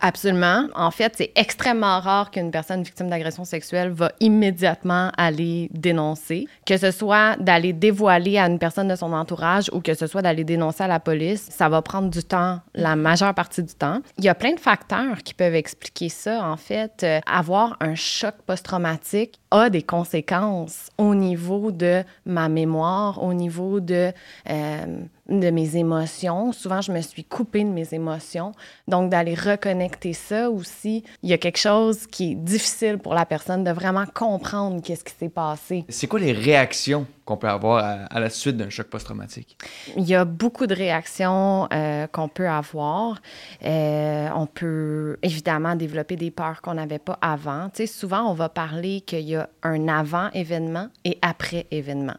Absolument. 0.00 0.66
En 0.74 0.90
fait, 0.90 1.14
c'est 1.16 1.32
extrêmement 1.36 2.00
rare 2.00 2.30
qu'une 2.30 2.50
personne 2.50 2.82
victime 2.82 3.08
d'agression 3.08 3.44
sexuelle 3.44 3.90
va 3.90 4.12
immédiatement 4.20 5.10
aller 5.16 5.68
dénoncer, 5.72 6.46
que 6.66 6.76
ce 6.76 6.90
soit 6.90 7.36
d'aller 7.36 7.72
dévoiler 7.72 8.38
à 8.38 8.46
une 8.46 8.58
personne 8.58 8.88
de 8.88 8.96
son 8.96 9.12
entourage 9.12 9.70
ou 9.72 9.80
que 9.80 9.94
ce 9.94 10.06
soit 10.06 10.22
d'aller 10.22 10.44
dénoncer 10.44 10.84
à 10.84 10.88
la 10.88 11.00
police. 11.00 11.48
Ça 11.50 11.68
va 11.68 11.82
prendre 11.82 12.10
du 12.10 12.22
temps, 12.22 12.60
la 12.74 12.96
majeure 12.96 13.34
partie 13.34 13.62
du 13.62 13.74
temps. 13.74 14.00
Il 14.18 14.24
y 14.24 14.28
a 14.28 14.34
plein 14.34 14.54
de 14.54 14.60
facteurs 14.60 15.18
qui 15.24 15.34
peuvent 15.34 15.54
expliquer 15.54 16.08
ça. 16.08 16.44
En 16.44 16.56
fait, 16.56 17.02
euh, 17.02 17.20
avoir 17.26 17.76
un 17.80 17.94
choc 17.94 18.34
post-traumatique 18.46 19.38
des 19.70 19.82
conséquences 19.82 20.90
au 20.98 21.14
niveau 21.14 21.70
de 21.70 22.02
ma 22.24 22.48
mémoire, 22.48 23.22
au 23.22 23.34
niveau 23.34 23.80
de... 23.80 24.12
Euh, 24.50 24.86
de 25.28 25.50
mes 25.50 25.76
émotions. 25.76 26.52
Souvent, 26.52 26.80
je 26.80 26.92
me 26.92 27.00
suis 27.00 27.24
coupée 27.24 27.64
de 27.64 27.68
mes 27.68 27.92
émotions. 27.92 28.52
Donc, 28.86 29.10
d'aller 29.10 29.34
reconnecter 29.34 30.12
ça 30.12 30.50
aussi, 30.50 31.02
il 31.24 31.30
y 31.30 31.32
a 31.32 31.38
quelque 31.38 31.58
chose 31.58 32.06
qui 32.06 32.32
est 32.32 32.34
difficile 32.36 32.98
pour 32.98 33.12
la 33.12 33.26
personne 33.26 33.64
de 33.64 33.72
vraiment 33.72 34.04
comprendre 34.06 34.80
qu'est-ce 34.82 35.02
qui 35.02 35.14
s'est 35.18 35.28
passé. 35.28 35.84
C'est 35.88 36.06
quoi 36.06 36.20
les 36.20 36.32
réactions 36.32 37.06
qu'on 37.26 37.36
peut 37.36 37.48
avoir 37.48 38.06
à, 38.08 38.20
la 38.20 38.30
suite 38.30 38.56
d'un 38.56 38.70
choc 38.70 38.86
post-traumatique? 38.86 39.58
Il 39.96 40.04
y 40.04 40.14
a 40.14 40.24
beaucoup 40.24 40.66
de 40.66 40.74
réactions 40.74 41.68
euh, 41.72 42.06
qu'on 42.06 42.28
peut 42.28 42.48
avoir. 42.48 43.20
Euh, 43.64 44.28
on 44.34 44.46
peut 44.46 45.18
évidemment 45.22 45.74
développer 45.74 46.16
des 46.16 46.30
peurs 46.30 46.62
qu'on 46.62 46.74
n'avait 46.74 47.00
pas 47.00 47.18
avant. 47.20 47.68
Tu 47.68 47.78
sais, 47.78 47.86
souvent, 47.86 48.30
on 48.30 48.32
va 48.32 48.48
parler 48.48 49.00
qu'il 49.00 49.28
y 49.28 49.34
a 49.34 49.48
un 49.64 49.88
avant-événement 49.88 50.88
et 51.04 51.18
après-événement. 51.20 52.16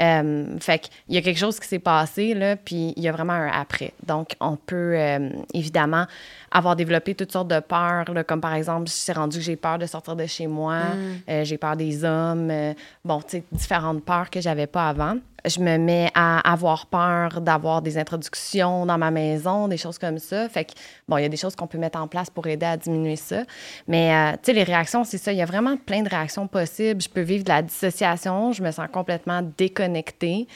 Euh, 0.00 0.58
fait 0.60 0.78
qu'il 0.78 1.14
y 1.14 1.18
a 1.18 1.22
quelque 1.22 1.38
chose 1.38 1.58
qui 1.58 1.66
s'est 1.66 1.78
passé, 1.78 2.34
là, 2.34 2.56
puis 2.56 2.92
il 2.96 3.02
y 3.02 3.08
a 3.08 3.12
vraiment 3.12 3.32
un 3.32 3.48
après. 3.48 3.92
Donc, 4.06 4.36
on 4.40 4.56
peut 4.56 4.94
euh, 4.96 5.30
évidemment 5.54 6.06
avoir 6.50 6.76
développé 6.76 7.14
toutes 7.14 7.32
sortes 7.32 7.48
de 7.48 7.60
peurs, 7.60 8.04
comme 8.26 8.40
par 8.40 8.54
exemple, 8.54 8.88
c'est 8.88 9.12
rendu 9.12 9.38
que 9.38 9.44
j'ai 9.44 9.56
peur 9.56 9.78
de 9.78 9.86
sortir 9.86 10.14
de 10.14 10.26
chez 10.26 10.46
moi, 10.46 10.78
mm. 10.78 11.30
euh, 11.30 11.44
j'ai 11.44 11.58
peur 11.58 11.76
des 11.76 12.04
hommes, 12.04 12.52
bon, 13.04 13.20
tu 13.20 13.38
sais, 13.38 13.44
différentes 13.50 14.04
peurs 14.04 14.30
que 14.30 14.40
j'avais 14.40 14.66
pas 14.66 14.88
avant 14.88 15.16
je 15.44 15.60
me 15.60 15.78
mets 15.78 16.10
à 16.14 16.50
avoir 16.50 16.86
peur 16.86 17.40
d'avoir 17.40 17.82
des 17.82 17.98
introductions 17.98 18.86
dans 18.86 18.98
ma 18.98 19.10
maison, 19.10 19.68
des 19.68 19.76
choses 19.76 19.98
comme 19.98 20.18
ça. 20.18 20.48
Fait 20.48 20.64
que, 20.64 20.72
bon, 21.06 21.16
il 21.16 21.22
y 21.22 21.24
a 21.24 21.28
des 21.28 21.36
choses 21.36 21.54
qu'on 21.54 21.66
peut 21.66 21.78
mettre 21.78 22.00
en 22.00 22.08
place 22.08 22.30
pour 22.30 22.46
aider 22.46 22.66
à 22.66 22.76
diminuer 22.76 23.16
ça. 23.16 23.44
Mais, 23.86 24.12
euh, 24.14 24.32
tu 24.32 24.46
sais, 24.46 24.52
les 24.52 24.64
réactions, 24.64 25.04
c'est 25.04 25.18
ça. 25.18 25.32
Il 25.32 25.38
y 25.38 25.42
a 25.42 25.46
vraiment 25.46 25.76
plein 25.76 26.02
de 26.02 26.08
réactions 26.08 26.46
possibles. 26.46 27.00
Je 27.00 27.08
peux 27.08 27.20
vivre 27.20 27.44
de 27.44 27.50
la 27.50 27.62
dissociation. 27.62 28.52
Je 28.52 28.62
me 28.62 28.70
sens 28.70 28.88
complètement 28.92 29.42
déconnectée. 29.56 30.48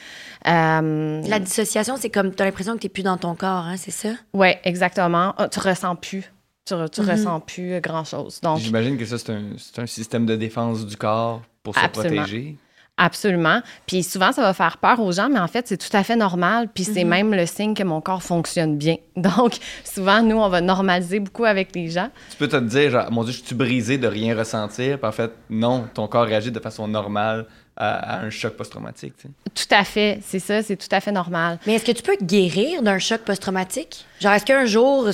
Euh, 0.47 1.21
la 1.27 1.39
dissociation, 1.39 1.95
c'est 1.97 2.09
comme, 2.09 2.33
tu 2.33 2.41
as 2.41 2.45
l'impression 2.45 2.73
que 2.73 2.79
tu 2.79 2.87
n'es 2.87 2.93
plus 2.93 3.03
dans 3.03 3.17
ton 3.17 3.35
corps, 3.35 3.65
hein, 3.65 3.77
c'est 3.77 3.91
ça? 3.91 4.09
Oui, 4.33 4.49
exactement. 4.63 5.33
Ah, 5.37 5.47
tu 5.47 5.59
ressens 5.59 5.95
plus. 5.95 6.31
Tu, 6.65 6.73
tu 6.73 7.01
mm-hmm. 7.01 7.11
ressens 7.11 7.39
plus 7.41 7.81
grand-chose. 7.81 8.39
Donc, 8.41 8.59
J'imagine 8.59 8.97
que 8.97 9.05
ça, 9.05 9.17
c'est 9.17 9.31
un, 9.31 9.51
un, 9.77 9.85
système 9.85 10.25
de 10.25 10.35
défense 10.35 10.85
du 10.85 10.95
corps 10.95 11.41
pour 11.61 11.75
se 11.75 11.87
protéger. 11.87 12.57
Absolument. 12.97 13.61
Puis 13.87 14.03
souvent, 14.03 14.31
ça 14.31 14.43
va 14.43 14.53
faire 14.53 14.77
peur 14.77 14.99
aux 14.99 15.11
gens, 15.11 15.27
mais 15.27 15.39
en 15.39 15.47
fait, 15.47 15.67
c'est 15.67 15.77
tout 15.77 15.95
à 15.97 16.03
fait 16.03 16.15
normal. 16.15 16.69
Puis 16.73 16.83
c'est 16.83 17.03
mhm. 17.03 17.09
même 17.09 17.33
le 17.33 17.47
signe 17.47 17.73
que 17.73 17.81
mon 17.81 18.01
corps 18.01 18.21
fonctionne 18.21 18.77
bien. 18.77 18.97
Donc, 19.15 19.57
souvent, 19.83 20.21
nous, 20.21 20.37
on 20.37 20.47
va 20.47 20.61
normaliser 20.61 21.19
beaucoup 21.19 21.45
avec 21.45 21.75
les 21.75 21.89
gens. 21.89 22.09
Tu 22.29 22.37
peux 22.37 22.47
te 22.47 22.57
dire, 22.57 22.91
genre, 22.91 23.11
mon 23.11 23.23
Dieu, 23.23 23.33
je 23.33 23.43
suis 23.43 23.55
brisé 23.55 23.97
de 23.97 24.07
rien 24.07 24.37
ressentir? 24.37 24.99
Puis 24.99 25.07
en 25.07 25.11
fait, 25.11 25.31
non, 25.49 25.87
ton 25.91 26.07
corps 26.07 26.25
réagit 26.25 26.51
de 26.51 26.59
façon 26.59 26.87
normale 26.87 27.47
à, 27.75 28.19
un 28.19 28.29
choc 28.29 28.55
post-traumatique. 28.55 29.15
Tout 29.55 29.63
à 29.71 29.83
fait, 29.83 30.19
c'est 30.21 30.37
ça, 30.37 30.61
c'est 30.61 30.75
tout 30.75 30.87
à 30.91 30.99
fait 30.99 31.11
normal. 31.11 31.57
Mais 31.65 31.73
est-ce 31.73 31.85
que 31.85 31.91
tu 31.91 32.03
peux 32.03 32.17
guérir 32.21 32.83
d'un 32.83 32.99
choc 32.99 33.21
post-traumatique? 33.21 34.05
Genre, 34.19 34.33
est-ce 34.33 34.45
qu'un 34.45 34.65
jour, 34.65 35.09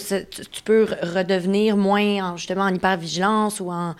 tu 0.52 0.62
peux 0.64 0.86
redevenir 1.02 1.78
moins, 1.78 2.36
justement, 2.36 2.64
en 2.64 2.74
hypervigilance 2.74 3.62
ou 3.62 3.71
en 3.71 3.95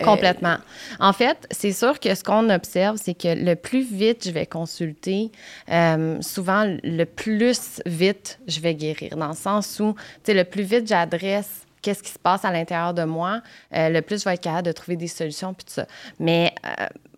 euh, 0.00 0.04
Complètement. 0.04 0.56
En 0.98 1.12
fait, 1.12 1.46
c'est 1.50 1.72
sûr 1.72 2.00
que 2.00 2.14
ce 2.14 2.24
qu'on 2.24 2.50
observe, 2.50 2.98
c'est 3.00 3.14
que 3.14 3.28
le 3.28 3.54
plus 3.54 3.84
vite 3.84 4.24
je 4.26 4.30
vais 4.30 4.46
consulter, 4.46 5.30
euh, 5.70 6.20
souvent 6.20 6.64
le 6.82 7.04
plus 7.04 7.80
vite 7.86 8.40
je 8.46 8.60
vais 8.60 8.74
guérir, 8.74 9.16
dans 9.16 9.28
le 9.28 9.34
sens 9.34 9.78
où, 9.80 9.94
tu 9.94 10.00
sais, 10.24 10.34
le 10.34 10.44
plus 10.44 10.62
vite 10.62 10.88
j'adresse 10.88 11.62
qu'est-ce 11.80 12.02
qui 12.02 12.10
se 12.10 12.18
passe 12.18 12.44
à 12.44 12.50
l'intérieur 12.50 12.94
de 12.94 13.04
moi, 13.04 13.42
euh, 13.74 13.90
le 13.90 14.00
plus 14.00 14.20
je 14.20 14.24
vais 14.24 14.34
être 14.34 14.40
capable 14.40 14.66
de 14.66 14.72
trouver 14.72 14.96
des 14.96 15.06
solutions, 15.06 15.52
puis 15.52 15.66
tout 15.66 15.74
ça. 15.74 15.86
Mais 16.18 16.54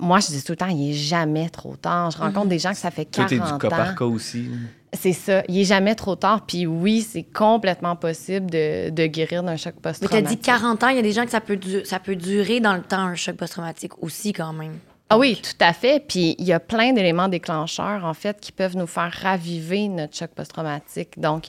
moi, 0.01 0.19
je 0.19 0.27
dis 0.27 0.43
tout 0.43 0.53
le 0.53 0.57
temps, 0.57 0.67
il 0.67 0.89
n'est 0.89 0.93
jamais 0.93 1.49
trop 1.49 1.77
tard. 1.77 2.11
Je 2.11 2.19
rencontre 2.19 2.47
mhm. 2.47 2.51
des 2.51 2.59
gens 2.59 2.71
que 2.73 2.79
ça 2.79 2.91
fait 2.91 3.05
40 3.05 3.33
ans. 3.33 3.37
Tout 3.37 3.43
est 3.43 3.53
du 3.53 3.59
cas 3.59 3.69
par 3.69 3.95
cas 3.95 4.05
aussi. 4.05 4.51
C'est 4.97 5.13
ça. 5.13 5.43
Il 5.49 5.57
n'est 5.57 5.65
jamais 5.65 5.95
trop 5.95 6.17
tard. 6.17 6.47
Puis 6.47 6.67
oui, 6.67 7.03
c'est 7.03 7.23
complètement 7.23 7.97
possible 7.97 8.51
de, 8.51 8.91
de 8.91 9.07
guérir 9.07 9.43
d'un 9.43 9.57
choc 9.57 9.75
post-traumatique. 9.81 10.13
Mais 10.13 10.23
tu 10.23 10.27
as 10.27 10.37
dit 10.37 10.39
40 10.39 10.83
ans, 10.85 10.89
il 10.89 10.97
y 10.97 10.99
a 10.99 11.03
des 11.03 11.13
gens 11.13 11.25
que 11.25 11.31
ça 11.31 11.41
peut, 11.41 11.59
ça 11.85 11.99
peut 11.99 12.17
durer 12.17 12.61
dans 12.61 12.75
le 12.75 12.83
temps, 12.83 12.99
un 12.99 13.15
choc 13.15 13.37
post-traumatique 13.37 14.03
aussi, 14.03 14.33
quand 14.33 14.53
même. 14.53 14.79
Ah 15.09 15.19
oui, 15.19 15.41
tout 15.41 15.65
à 15.65 15.73
fait. 15.73 16.05
Puis 16.07 16.35
il 16.39 16.45
y 16.45 16.53
a 16.53 16.59
plein 16.59 16.93
d'éléments 16.93 17.29
déclencheurs, 17.29 18.05
en 18.05 18.15
fait, 18.15 18.41
qui 18.41 18.51
peuvent 18.51 18.77
nous 18.77 18.89
faire 18.89 19.13
raviver 19.23 19.87
notre 19.89 20.17
choc 20.17 20.31
post-traumatique. 20.31 21.21
Donc, 21.21 21.45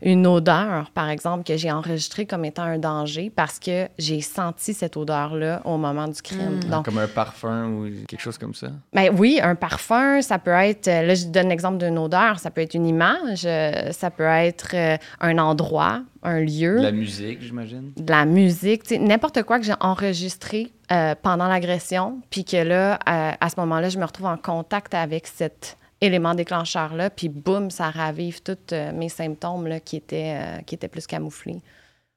une 0.00 0.26
odeur, 0.28 0.90
par 0.92 1.08
exemple, 1.08 1.42
que 1.42 1.56
j'ai 1.56 1.72
enregistrée 1.72 2.24
comme 2.24 2.44
étant 2.44 2.62
un 2.62 2.78
danger 2.78 3.32
parce 3.34 3.58
que 3.58 3.88
j'ai 3.98 4.20
senti 4.20 4.74
cette 4.74 4.96
odeur-là 4.96 5.60
au 5.64 5.76
moment 5.76 6.06
du 6.06 6.22
crime. 6.22 6.60
Hmm. 6.64 6.70
Donc, 6.70 6.84
comme 6.84 6.98
un 6.98 7.08
parfum 7.08 7.66
ou 7.66 7.88
quelque 8.06 8.20
chose 8.20 8.38
comme 8.38 8.54
ça? 8.54 8.68
Ben 8.92 9.12
oui, 9.16 9.40
un 9.42 9.56
parfum, 9.56 10.22
ça 10.22 10.38
peut 10.38 10.50
être, 10.50 10.86
là, 10.86 11.14
je 11.14 11.26
donne 11.26 11.48
l'exemple 11.48 11.78
d'une 11.78 11.98
odeur, 11.98 12.38
ça 12.38 12.50
peut 12.50 12.60
être 12.60 12.74
une 12.74 12.86
image, 12.86 13.42
euh, 13.44 13.90
ça 13.90 14.10
peut 14.10 14.22
être 14.22 14.70
euh, 14.74 14.96
un 15.20 15.38
endroit, 15.38 16.02
un 16.22 16.40
lieu. 16.40 16.76
De 16.76 16.82
la 16.82 16.92
musique, 16.92 17.40
j'imagine. 17.42 17.92
De 17.96 18.10
la 18.10 18.24
musique, 18.24 18.90
n'importe 18.90 19.42
quoi 19.42 19.58
que 19.58 19.64
j'ai 19.64 19.74
enregistré 19.80 20.72
euh, 20.92 21.14
pendant 21.20 21.48
l'agression, 21.48 22.20
puis 22.30 22.44
que 22.44 22.56
là, 22.56 22.98
à, 23.06 23.48
ce 23.48 23.58
moment-là, 23.60 23.88
je 23.88 23.98
me 23.98 24.04
retrouve 24.04 24.26
en 24.26 24.36
contact 24.36 24.94
avec 24.94 25.26
cet 25.26 25.76
élément 26.00 26.34
déclencheur-là, 26.34 27.10
puis 27.10 27.28
boum, 27.28 27.70
ça 27.70 27.90
ravive 27.90 28.42
tous 28.42 28.56
euh, 28.72 28.92
mes 28.92 29.08
symptômes 29.08 29.66
là, 29.66 29.80
qui, 29.80 29.96
étaient, 29.96 30.36
euh, 30.36 30.62
qui 30.62 30.74
étaient 30.74 30.88
plus 30.88 31.06
camouflés. 31.06 31.60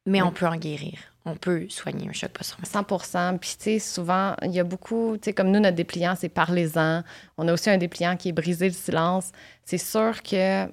Mais 0.06 0.22
on 0.22 0.32
peut 0.32 0.48
en 0.48 0.56
guérir. 0.56 0.98
On 1.26 1.36
peut 1.36 1.68
soigner 1.70 2.10
un 2.10 2.12
choc 2.12 2.32
post-traumatique. 2.32 2.76
100% 2.76 3.38
Puis, 3.40 3.56
tu 3.58 3.64
sais, 3.64 3.80
souvent, 3.80 4.36
il 4.44 4.52
y 4.52 4.60
a 4.60 4.66
beaucoup, 4.66 5.16
tu 5.16 5.26
sais, 5.26 5.34
comme 5.34 5.52
nous, 5.52 5.62
notre 5.62 5.78
dépliant, 5.78 6.16
c'est 6.18 6.28
parlez-en. 6.28 7.04
On 7.38 7.48
a 7.48 7.54
aussi 7.54 7.70
un 7.70 7.78
dépliant 7.78 8.18
qui 8.18 8.30
est 8.30 8.34
briser 8.34 8.68
le 8.68 8.74
silence. 8.74 9.32
C'est 9.64 9.78
sûr 9.78 10.22
que 10.22 10.68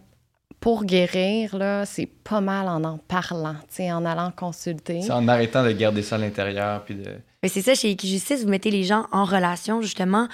pour 0.61 0.85
guérir, 0.85 1.57
là, 1.57 1.87
c'est 1.87 2.07
pas 2.07 2.41
mal 2.41 2.69
en 2.69 2.85
en 2.85 2.99
parlant, 2.99 3.57
en 3.79 4.05
allant 4.05 4.31
consulter. 4.31 5.01
C'est 5.03 5.13
en 5.13 5.27
arrêtant 5.27 5.65
de 5.65 5.73
garder 5.73 6.03
ça 6.03 6.17
à 6.17 6.19
l'intérieur. 6.19 6.85
Puis 6.85 6.97
de... 6.97 7.07
Mais 7.43 7.49
c'est 7.49 7.63
ça, 7.63 7.75
chez 7.75 7.91
Equijustice, 7.91 8.45
vous 8.45 8.51
mettez 8.51 8.71
les 8.71 8.85
gens 8.85 9.07
en 9.11 9.25
relation, 9.25 9.81
justement, 9.81 10.29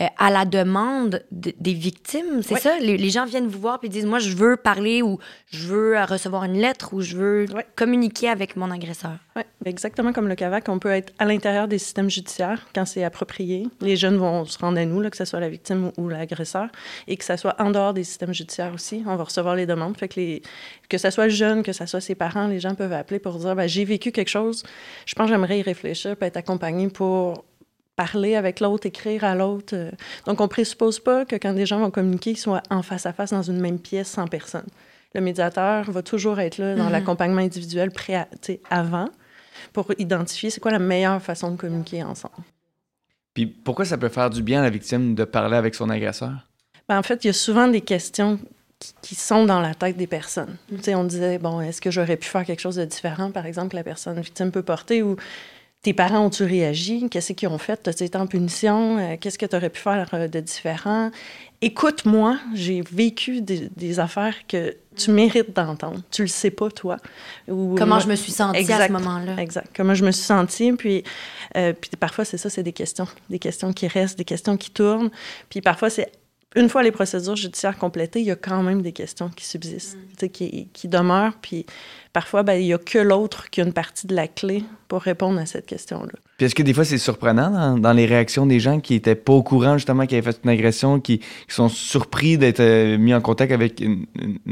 euh, 0.00 0.06
à 0.16 0.30
la 0.30 0.46
demande 0.46 1.22
des 1.30 1.74
victimes, 1.74 2.42
c'est 2.42 2.58
ça? 2.58 2.78
Les, 2.78 3.10
gens 3.10 3.26
viennent 3.26 3.46
vous 3.46 3.60
voir 3.60 3.78
puis 3.78 3.90
disent, 3.90 4.06
moi, 4.06 4.20
je 4.20 4.34
veux 4.34 4.56
parler 4.56 5.02
ou 5.02 5.18
je 5.50 5.66
veux 5.66 5.98
euh, 5.98 6.06
recevoir 6.06 6.44
une 6.44 6.56
lettre 6.56 6.94
ou 6.94 7.02
je 7.02 7.14
veux 7.14 7.46
communiquer 7.76 8.30
avec 8.30 8.56
mon 8.56 8.70
agresseur. 8.70 9.18
Oui, 9.36 9.42
exactement 9.66 10.14
comme 10.14 10.28
le 10.28 10.34
CAVAC, 10.34 10.70
on 10.70 10.78
peut 10.78 10.90
être 10.90 11.12
à 11.18 11.26
l'intérieur 11.26 11.68
des 11.68 11.76
systèmes 11.76 12.08
judiciaires 12.08 12.66
quand 12.74 12.86
c'est 12.86 13.04
approprié. 13.04 13.66
Les 13.82 13.96
jeunes 13.96 14.16
vont 14.16 14.46
se 14.46 14.58
rendre 14.58 14.78
à 14.78 14.86
nous, 14.86 14.98
là, 15.02 15.10
que 15.10 15.16
ce 15.18 15.26
soit 15.26 15.40
la 15.40 15.50
victime 15.50 15.92
ou, 15.98 16.08
l'agresseur, 16.08 16.68
et 17.06 17.18
que 17.18 17.24
ce 17.24 17.36
soit 17.36 17.54
en 17.60 17.70
dehors 17.70 17.92
des 17.92 18.04
systèmes 18.04 18.32
judiciaires 18.32 18.72
aussi. 18.72 19.02
On 19.06 19.16
va 19.16 19.24
recevoir 19.24 19.56
les 19.56 19.66
demandes. 19.66 19.98
Fait 19.98 20.08
que, 20.08 20.18
les, 20.18 20.40
que 20.88 20.96
ce 20.96 21.10
soit 21.10 21.24
le 21.24 21.34
jeune, 21.34 21.62
que 21.62 21.74
ce 21.74 21.84
soit 21.84 22.00
ses 22.00 22.14
parents, 22.14 22.46
les 22.46 22.60
gens 22.60 22.74
peuvent 22.74 22.94
appeler 22.94 23.18
pour 23.18 23.34
dire, 23.34 23.54
ben, 23.54 23.68
j'ai 23.68 23.84
vécu 23.84 24.10
quelque 24.10 24.30
chose, 24.30 24.62
je 25.04 25.14
pense 25.14 25.26
que 25.26 25.34
j'aimerais 25.34 25.58
y 25.58 25.62
réfléchir, 25.62 26.16
peut 26.16 26.24
être 26.24 26.38
accompagné 26.38 26.88
pour 26.88 27.44
parler 27.96 28.36
avec 28.36 28.60
l'autre, 28.60 28.86
écrire 28.86 29.24
à 29.24 29.34
l'autre. 29.34 29.74
Euh. 29.74 29.90
Donc, 30.26 30.40
on 30.40 30.48
présuppose 30.48 31.00
pas 31.00 31.24
que 31.24 31.36
quand 31.36 31.52
des 31.52 31.66
gens 31.66 31.80
vont 31.80 31.90
communiquer, 31.90 32.30
ils 32.30 32.38
soient 32.38 32.62
en 32.70 32.82
face 32.82 33.06
à 33.06 33.12
face 33.12 33.30
dans 33.30 33.42
une 33.42 33.60
même 33.60 33.78
pièce 33.78 34.08
sans 34.08 34.26
personne. 34.26 34.66
Le 35.14 35.20
médiateur 35.20 35.90
va 35.90 36.02
toujours 36.02 36.40
être 36.40 36.58
là 36.58 36.74
dans 36.74 36.88
mm-hmm. 36.88 36.92
l'accompagnement 36.92 37.42
individuel 37.42 37.90
prêt 37.90 38.26
avant 38.70 39.08
pour 39.72 39.92
identifier 39.98 40.50
c'est 40.50 40.60
quoi 40.60 40.70
la 40.70 40.78
meilleure 40.78 41.20
façon 41.20 41.50
de 41.50 41.56
communiquer 41.56 42.02
ensemble. 42.02 42.34
Puis 43.34 43.46
pourquoi 43.46 43.84
ça 43.84 43.96
peut 43.96 44.08
faire 44.08 44.30
du 44.30 44.42
bien 44.42 44.60
à 44.60 44.64
la 44.64 44.70
victime 44.70 45.14
de 45.14 45.24
parler 45.24 45.56
avec 45.56 45.74
son 45.74 45.90
agresseur? 45.90 46.48
Ben, 46.88 46.98
en 46.98 47.02
fait, 47.02 47.24
il 47.24 47.28
y 47.28 47.30
a 47.30 47.34
souvent 47.34 47.68
des 47.68 47.80
questions 47.80 48.38
qui, 49.00 49.14
sont 49.14 49.44
dans 49.44 49.60
la 49.60 49.74
tête 49.74 49.96
des 49.96 50.06
personnes. 50.06 50.56
Mm. 50.70 50.94
On 50.94 51.04
disait, 51.04 51.38
bon, 51.38 51.60
est-ce 51.60 51.80
que 51.80 51.90
j'aurais 51.90 52.16
pu 52.16 52.28
faire 52.28 52.44
quelque 52.44 52.60
chose 52.60 52.76
de 52.76 52.84
différent, 52.84 53.30
par 53.30 53.46
exemple, 53.46 53.70
que 53.70 53.76
la 53.76 53.84
personne 53.84 54.20
victime 54.20 54.50
peut 54.50 54.62
porter, 54.62 55.02
ou 55.02 55.16
tes 55.82 55.92
parents 55.92 56.26
ont-tu 56.26 56.44
réagi? 56.44 57.08
Qu'est-ce 57.10 57.32
qu'ils 57.32 57.48
ont 57.48 57.58
fait? 57.58 57.86
As-tu 57.88 58.04
été 58.04 58.16
en 58.16 58.26
punition? 58.26 58.98
Euh, 58.98 59.16
qu'est-ce 59.20 59.38
que 59.38 59.46
tu 59.46 59.56
aurais 59.56 59.70
pu 59.70 59.80
faire 59.80 60.08
euh, 60.14 60.28
de 60.28 60.40
différent? 60.40 61.10
Écoute-moi, 61.60 62.38
j'ai 62.54 62.82
vécu 62.92 63.40
des, 63.40 64.00
affaires 64.00 64.34
que 64.48 64.76
tu 64.96 65.10
mérites 65.10 65.54
d'entendre. 65.54 66.00
Tu 66.10 66.22
le 66.22 66.28
sais 66.28 66.50
pas, 66.50 66.70
toi. 66.70 66.96
Comment 67.46 68.00
je 68.00 68.08
me 68.08 68.16
suis 68.16 68.32
sentie 68.32 68.72
à 68.72 68.86
ce 68.86 68.92
moment-là. 68.92 69.36
Exact. 69.38 69.68
Comment 69.76 69.94
je 69.94 70.04
me 70.04 70.10
suis 70.10 70.24
sentie. 70.24 70.72
Puis, 70.72 71.04
euh, 71.56 71.72
puis 71.72 71.90
parfois, 71.98 72.24
c'est 72.24 72.36
ça, 72.36 72.50
c'est 72.50 72.64
des 72.64 72.72
questions. 72.72 73.06
Des 73.30 73.38
questions 73.38 73.72
qui 73.72 73.86
restent, 73.86 74.18
des 74.18 74.24
questions 74.24 74.56
qui 74.56 74.70
tournent. 74.70 75.10
Puis 75.50 75.60
parfois, 75.60 75.88
c'est 75.88 76.10
une 76.54 76.68
fois 76.68 76.82
les 76.82 76.92
procédures 76.92 77.36
judiciaires 77.36 77.78
complétées, 77.78 78.20
il 78.20 78.26
y 78.26 78.30
a 78.30 78.36
quand 78.36 78.62
même 78.62 78.82
des 78.82 78.92
questions 78.92 79.30
qui 79.34 79.44
subsistent, 79.44 79.96
mm. 80.22 80.28
qui, 80.28 80.68
qui, 80.72 80.88
demeurent. 80.88 81.34
Puis 81.40 81.66
parfois, 82.12 82.42
ben, 82.42 82.54
il 82.54 82.66
n'y 82.66 82.74
a 82.74 82.78
que 82.78 82.98
l'autre 82.98 83.50
qui 83.50 83.60
a 83.60 83.64
une 83.64 83.72
partie 83.72 84.06
de 84.06 84.14
la 84.14 84.28
clé 84.28 84.64
pour 84.88 85.00
répondre 85.00 85.38
à 85.40 85.46
cette 85.46 85.66
question-là. 85.66 86.12
Puis 86.36 86.46
est-ce 86.46 86.54
que 86.54 86.62
des 86.62 86.74
fois, 86.74 86.84
c'est 86.84 86.98
surprenant 86.98 87.78
dans, 87.78 87.92
les 87.92 88.06
réactions 88.06 88.46
des 88.46 88.60
gens 88.60 88.80
qui 88.80 88.94
n'étaient 88.94 89.14
pas 89.14 89.32
au 89.32 89.42
courant, 89.42 89.78
justement, 89.78 90.06
qu'ils 90.06 90.18
avaient 90.18 90.32
fait 90.32 90.40
une 90.44 90.50
agression, 90.50 91.00
qui, 91.00 91.20
sont 91.48 91.68
surpris 91.68 92.36
d'être 92.36 92.60
euh, 92.60 92.98
mis 92.98 93.14
en 93.14 93.20
contact 93.20 93.52
avec 93.52 93.80
une, 93.80 94.06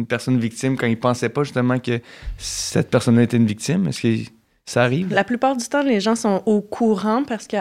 personne 0.08 0.38
victime 0.38 0.76
quand 0.76 0.86
ils 0.86 0.90
ne 0.90 0.96
pensaient 0.96 1.28
pas, 1.28 1.42
justement, 1.42 1.78
que 1.78 2.00
cette 2.38 2.90
personne-là 2.90 3.22
était 3.22 3.36
une 3.36 3.46
victime? 3.46 3.88
Est-ce 3.88 4.02
que 4.02 4.30
ça 4.66 4.82
arrive? 4.84 5.12
La 5.12 5.24
plupart 5.24 5.56
du 5.56 5.66
temps, 5.66 5.82
les 5.82 6.00
gens 6.00 6.14
sont 6.14 6.42
au 6.46 6.60
courant 6.60 7.24
parce 7.24 7.46
que 7.48 7.56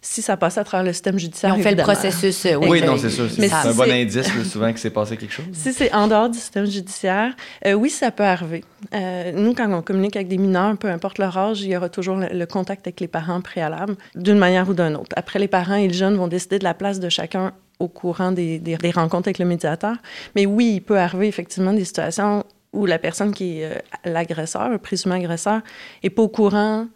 si 0.00 0.22
ça 0.22 0.36
passe 0.36 0.58
à 0.58 0.64
travers 0.64 0.84
le 0.84 0.92
système 0.92 1.18
judiciaire. 1.18 1.54
Ils 1.54 1.60
ont 1.60 1.62
fait 1.62 1.74
le 1.74 1.82
processus. 1.82 2.46
Euh, 2.46 2.56
oui, 2.56 2.68
oui 2.68 2.82
non, 2.82 2.96
c'est 2.96 3.10
ça. 3.10 3.28
C'est 3.28 3.52
un 3.52 3.72
bon 3.72 3.90
indice, 3.90 4.26
souvent, 4.44 4.72
que 4.72 4.80
c'est 4.80 4.90
passé 4.90 5.16
quelque 5.16 5.32
chose. 5.32 5.46
Si 5.52 5.72
c'est 5.72 5.92
en 5.94 6.08
dehors 6.08 6.28
du 6.28 6.38
système 6.38 6.66
judiciaire, 6.66 7.34
euh, 7.66 7.74
oui, 7.74 7.90
ça 7.90 8.10
peut 8.10 8.24
arriver. 8.24 8.64
Euh, 8.92 9.32
nous, 9.32 9.54
quand 9.54 9.72
on 9.72 9.82
communique 9.82 10.16
avec 10.16 10.28
des 10.28 10.38
mineurs, 10.38 10.76
peu 10.76 10.88
importe 10.88 11.18
leur 11.18 11.36
âge, 11.38 11.62
il 11.62 11.70
y 11.70 11.76
aura 11.76 11.88
toujours 11.88 12.16
le, 12.16 12.44
contact 12.46 12.86
avec 12.86 13.00
les 13.00 13.08
parents 13.08 13.40
préalables, 13.40 13.96
d'une 14.14 14.38
manière 14.38 14.68
ou 14.68 14.74
d'une 14.74 14.96
autre. 14.96 15.14
Après, 15.16 15.38
les 15.38 15.48
parents 15.48 15.76
et 15.76 15.88
les 15.88 15.94
jeunes 15.94 16.16
vont 16.16 16.28
décider 16.28 16.58
de 16.58 16.64
la 16.64 16.74
place 16.74 17.00
de 17.00 17.08
chacun 17.08 17.52
au 17.78 17.88
courant 17.88 18.32
des, 18.32 18.58
des, 18.58 18.90
rencontres 18.90 19.28
avec 19.28 19.38
le 19.38 19.46
médiateur. 19.46 19.96
Mais 20.34 20.46
oui, 20.46 20.74
il 20.76 20.80
peut 20.80 20.98
arriver 20.98 21.28
effectivement 21.28 21.72
des 21.72 21.84
situations 21.84 22.44
où 22.74 22.86
la 22.86 22.98
personne 22.98 23.32
qui 23.32 23.60
est 23.60 23.64
euh, 23.64 23.78
l'agresseur, 24.04 24.68
le 24.68 24.78
présumé 24.78 25.14
agresseur, 25.16 25.62
n'est 26.02 26.10
pas 26.10 26.22
au 26.22 26.28
courant 26.28 26.86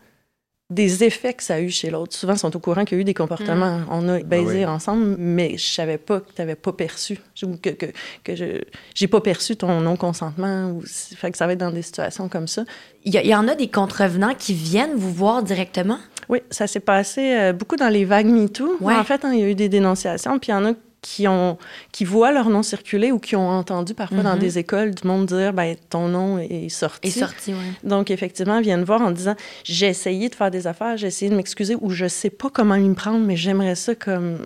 des 0.70 1.02
effets 1.02 1.32
que 1.32 1.42
ça 1.42 1.54
a 1.54 1.60
eu 1.60 1.70
chez 1.70 1.88
l'autre. 1.88 2.14
Souvent, 2.14 2.34
ils 2.34 2.38
sont 2.38 2.54
au 2.54 2.58
courant 2.58 2.84
qu'il 2.84 2.98
y 2.98 2.98
a 2.98 3.02
eu 3.02 3.04
des 3.04 3.14
comportements. 3.14 3.78
Mm. 3.78 3.86
On 3.90 4.08
a 4.08 4.18
baisé 4.20 4.64
ah 4.64 4.72
ensemble, 4.72 5.16
mais 5.18 5.56
je 5.56 5.64
savais 5.64 5.96
pas 5.96 6.20
que 6.20 6.26
tu 6.26 6.42
n'avais 6.42 6.56
pas 6.56 6.72
perçu, 6.72 7.18
que, 7.62 7.70
que, 7.70 7.86
que 8.22 8.36
je 8.36 8.60
j'ai 8.94 9.08
pas 9.08 9.22
perçu 9.22 9.56
ton 9.56 9.80
non-consentement. 9.80 10.72
Ou, 10.72 10.82
fait 10.84 11.30
que 11.30 11.38
ça 11.38 11.46
va 11.46 11.54
être 11.54 11.60
dans 11.60 11.70
des 11.70 11.80
situations 11.80 12.28
comme 12.28 12.48
ça. 12.48 12.64
Il 13.04 13.14
y, 13.14 13.34
en 13.34 13.48
a 13.48 13.54
des 13.54 13.68
contrevenants 13.68 14.34
qui 14.34 14.52
viennent 14.52 14.94
vous 14.94 15.12
voir 15.12 15.42
directement? 15.42 15.98
Oui, 16.28 16.40
ça 16.50 16.66
s'est 16.66 16.80
passé 16.80 17.34
euh, 17.34 17.52
beaucoup 17.54 17.76
dans 17.76 17.88
les 17.88 18.04
vagues 18.04 18.26
MeToo. 18.26 18.76
En 18.82 19.04
fait, 19.04 19.24
hein, 19.24 19.32
il 19.32 19.40
y 19.40 19.42
a 19.44 19.48
eu 19.48 19.54
des 19.54 19.70
dénonciations, 19.70 20.38
puis 20.38 20.50
il 20.50 20.54
y 20.54 20.58
en 20.58 20.66
a 20.66 20.74
qui, 21.00 21.28
ont, 21.28 21.58
qui 21.92 22.04
voient 22.04 22.32
leur 22.32 22.50
nom 22.50 22.62
circuler 22.62 23.12
ou 23.12 23.18
qui 23.18 23.36
ont 23.36 23.48
entendu 23.48 23.94
parfois 23.94 24.22
dans 24.22 24.34
mhm. 24.34 24.40
des 24.40 24.58
écoles 24.58 24.94
du 24.94 25.06
monde 25.06 25.26
dire 25.26 25.52
ben, 25.52 25.76
ton 25.90 26.08
nom 26.08 26.38
est 26.38 26.68
sorti. 26.68 27.08
Est 27.08 27.18
sorti. 27.18 27.54
Donc, 27.84 28.10
effectivement, 28.10 28.58
ils 28.58 28.64
viennent 28.64 28.84
voir 28.84 29.00
en 29.00 29.10
disant 29.10 29.34
j'ai 29.64 29.86
essayé 29.86 30.28
de 30.28 30.34
faire 30.34 30.50
des 30.50 30.66
affaires, 30.66 30.96
j'ai 30.96 31.06
essayé 31.06 31.30
de 31.30 31.36
m'excuser 31.36 31.76
ou 31.80 31.90
je 31.90 32.08
sais 32.08 32.30
pas 32.30 32.50
comment 32.50 32.76
m'y 32.76 32.94
prendre, 32.94 33.24
mais 33.24 33.36
j'aimerais 33.36 33.74
ça 33.74 33.94
comme 33.94 34.38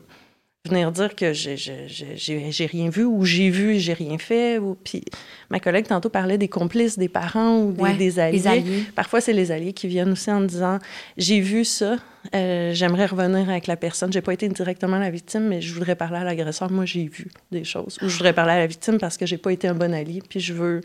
venir 0.68 0.92
dire 0.92 1.16
que 1.16 1.32
j'ai 1.32 2.66
rien 2.66 2.88
vu 2.88 3.04
ou 3.04 3.24
j'ai 3.24 3.50
vu 3.50 3.74
et 3.74 3.80
j'ai 3.80 3.94
rien 3.94 4.18
fait. 4.18 4.58
Ou, 4.58 4.76
puis 4.76 5.02
ma 5.50 5.58
collègue 5.58 5.86
tantôt 5.86 6.08
parlait 6.08 6.38
des 6.38 6.48
complices, 6.48 6.98
des 6.98 7.08
parents 7.08 7.58
ou 7.58 7.72
des, 7.72 8.18
alliés. 8.18 8.84
Parfois, 8.94 9.20
c'est 9.20 9.32
les 9.32 9.50
alliés 9.50 9.72
qui 9.72 9.88
viennent 9.88 10.12
aussi 10.12 10.30
en 10.30 10.40
disant 10.40 10.78
j'ai 11.16 11.40
vu 11.40 11.64
ça, 11.64 11.96
euh, 12.34 12.72
j'aimerais 12.74 13.06
revenir 13.06 13.50
avec 13.50 13.66
la 13.66 13.76
personne. 13.76 14.12
J'ai 14.12 14.20
pas 14.20 14.34
été 14.34 14.48
directement 14.48 14.98
la 14.98 15.10
victime, 15.10 15.48
mais 15.48 15.60
je 15.60 15.74
voudrais 15.74 15.96
parler 15.96 16.18
à 16.18 16.24
l'agresseur. 16.24 16.70
Moi, 16.70 16.84
j'ai 16.84 17.08
vu 17.08 17.28
des 17.50 17.64
choses. 17.64 17.98
Ou 18.02 18.08
je 18.08 18.16
voudrais 18.16 18.32
parler 18.32 18.52
à 18.52 18.58
la 18.58 18.66
victime 18.66 18.98
parce 18.98 19.16
que 19.16 19.26
j'ai 19.26 19.38
pas 19.38 19.52
été 19.52 19.66
un 19.66 19.74
bon 19.74 19.92
allié, 19.92 20.22
puis 20.28 20.38
je 20.38 20.52
veux 20.52 20.80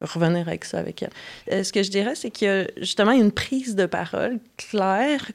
revenir 0.00 0.48
avec 0.48 0.64
ça 0.64 0.78
avec 0.78 1.02
elle. 1.02 1.10
Euh, 1.52 1.62
ce 1.62 1.72
que 1.72 1.82
je 1.82 1.90
dirais, 1.90 2.14
c'est 2.14 2.30
qu'il 2.30 2.48
y 2.48 2.50
a 2.50 2.66
justement 2.78 3.12
une 3.12 3.32
prise 3.32 3.74
de 3.74 3.84
parole 3.84 4.38
claire 4.56 5.30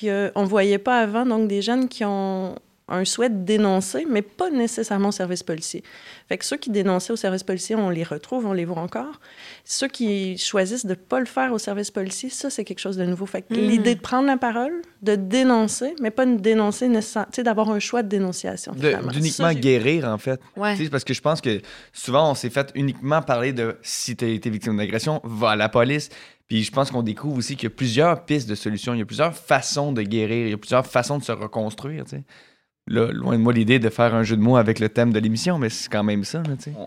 qu'on 0.00 0.42
ne 0.42 0.46
voyait 0.46 0.78
pas 0.78 1.00
avant, 1.00 1.26
donc 1.26 1.48
des 1.48 1.60
jeunes 1.60 1.88
qui 1.88 2.02
ont 2.04 2.56
un 2.88 3.04
souhait 3.04 3.30
de 3.30 3.44
dénoncer, 3.44 4.06
mais 4.08 4.22
pas 4.22 4.50
nécessairement 4.50 5.08
au 5.08 5.12
service 5.12 5.42
policier. 5.42 5.82
Fait 6.28 6.38
que 6.38 6.44
ceux 6.44 6.56
qui 6.56 6.70
dénonçaient 6.70 7.12
au 7.12 7.16
service 7.16 7.42
policier, 7.42 7.74
on 7.74 7.90
les 7.90 8.04
retrouve, 8.04 8.46
on 8.46 8.52
les 8.52 8.64
voit 8.64 8.80
encore. 8.80 9.20
Ceux 9.64 9.88
qui 9.88 10.38
choisissent 10.38 10.86
de 10.86 10.90
ne 10.90 10.94
pas 10.94 11.18
le 11.18 11.26
faire 11.26 11.52
au 11.52 11.58
service 11.58 11.90
policier, 11.90 12.30
ça, 12.30 12.48
c'est 12.48 12.64
quelque 12.64 12.78
chose 12.78 12.96
de 12.96 13.04
nouveau. 13.04 13.26
Fait 13.26 13.42
que 13.42 13.54
hmm. 13.54 13.56
l'idée 13.56 13.94
de 13.96 14.00
prendre 14.00 14.28
la 14.28 14.36
parole, 14.36 14.82
de 15.02 15.16
dénoncer, 15.16 15.94
mais 16.00 16.12
pas 16.12 16.26
de 16.26 16.36
dénoncer 16.36 16.86
nécessairement, 16.86 17.28
tu 17.32 17.36
sais, 17.36 17.42
d'avoir 17.42 17.70
un 17.70 17.80
choix 17.80 18.04
de 18.04 18.08
dénonciation. 18.08 18.72
D'uniquement 18.72 19.52
guérir, 19.52 20.04
en 20.04 20.18
fait. 20.18 20.40
Ouais. 20.56 20.76
Parce 20.88 21.04
que 21.04 21.14
je 21.14 21.20
pense 21.20 21.40
que 21.40 21.60
souvent, 21.92 22.30
on 22.30 22.34
s'est 22.34 22.50
fait 22.50 22.70
uniquement 22.76 23.20
parler 23.20 23.52
de 23.52 23.76
si 23.82 24.14
tu 24.14 24.24
as 24.24 24.28
été 24.28 24.48
victime 24.48 24.76
d'agression, 24.76 25.20
va 25.24 25.50
à 25.50 25.56
la 25.56 25.68
police. 25.68 26.08
Puis 26.46 26.62
je 26.62 26.70
pense 26.70 26.92
qu'on 26.92 27.02
découvre 27.02 27.38
aussi 27.38 27.56
qu'il 27.56 27.64
y 27.64 27.72
a 27.72 27.74
plusieurs 27.74 28.24
pistes 28.24 28.48
de 28.48 28.54
solutions, 28.54 28.94
il 28.94 29.00
y 29.00 29.02
a 29.02 29.06
plusieurs 29.06 29.34
façons 29.34 29.90
de 29.90 30.02
guérir, 30.02 30.46
il 30.46 30.50
y 30.50 30.54
a 30.54 30.58
plusieurs 30.58 30.86
façons 30.86 31.18
de 31.18 31.24
se 31.24 31.32
reconstruire. 31.32 32.04
Tu 32.04 32.10
sais. 32.10 32.22
Là, 32.88 33.10
loin 33.12 33.32
de 33.32 33.42
moi 33.42 33.52
l'idée 33.52 33.78
de 33.78 33.88
faire 33.90 34.14
un 34.14 34.22
jeu 34.22 34.36
de 34.36 34.42
mots 34.42 34.56
avec 34.56 34.78
le 34.78 34.88
thème 34.88 35.12
de 35.12 35.18
l'émission, 35.18 35.58
mais 35.58 35.68
c'est 35.68 35.88
quand 35.88 36.04
même 36.04 36.24
ça. 36.24 36.42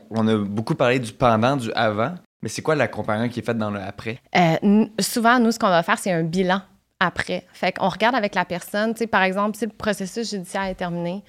on 0.09 0.27
a 0.27 0.35
beaucoup 0.37 0.75
parlé 0.75 0.99
du 0.99 1.11
pendant, 1.11 1.57
du 1.57 1.71
avant, 1.73 2.15
mais 2.41 2.47
c'est 2.49 2.61
quoi 2.61 2.75
l'accompagnement 2.75 3.27
qui 3.27 3.39
est 3.39 3.43
fait 3.43 3.57
dans 3.57 3.69
le 3.69 3.81
après? 3.81 4.19
Euh, 4.35 4.85
souvent, 4.99 5.39
nous, 5.39 5.51
ce 5.51 5.59
qu'on 5.59 5.67
va 5.67 5.83
faire, 5.83 5.99
c'est 5.99 6.11
un 6.11 6.23
bilan 6.23 6.61
après. 6.99 7.43
Fait 7.53 7.73
qu'on 7.73 7.89
regarde 7.89 8.15
avec 8.15 8.33
la 8.33 8.45
personne, 8.45 8.93
tu 8.93 8.99
sais, 8.99 9.07
par 9.07 9.23
exemple, 9.23 9.57
si 9.57 9.65
le 9.65 9.71
processus 9.71 10.31
judiciaire 10.31 10.63
est 10.63 10.75
terminé, 10.75 11.23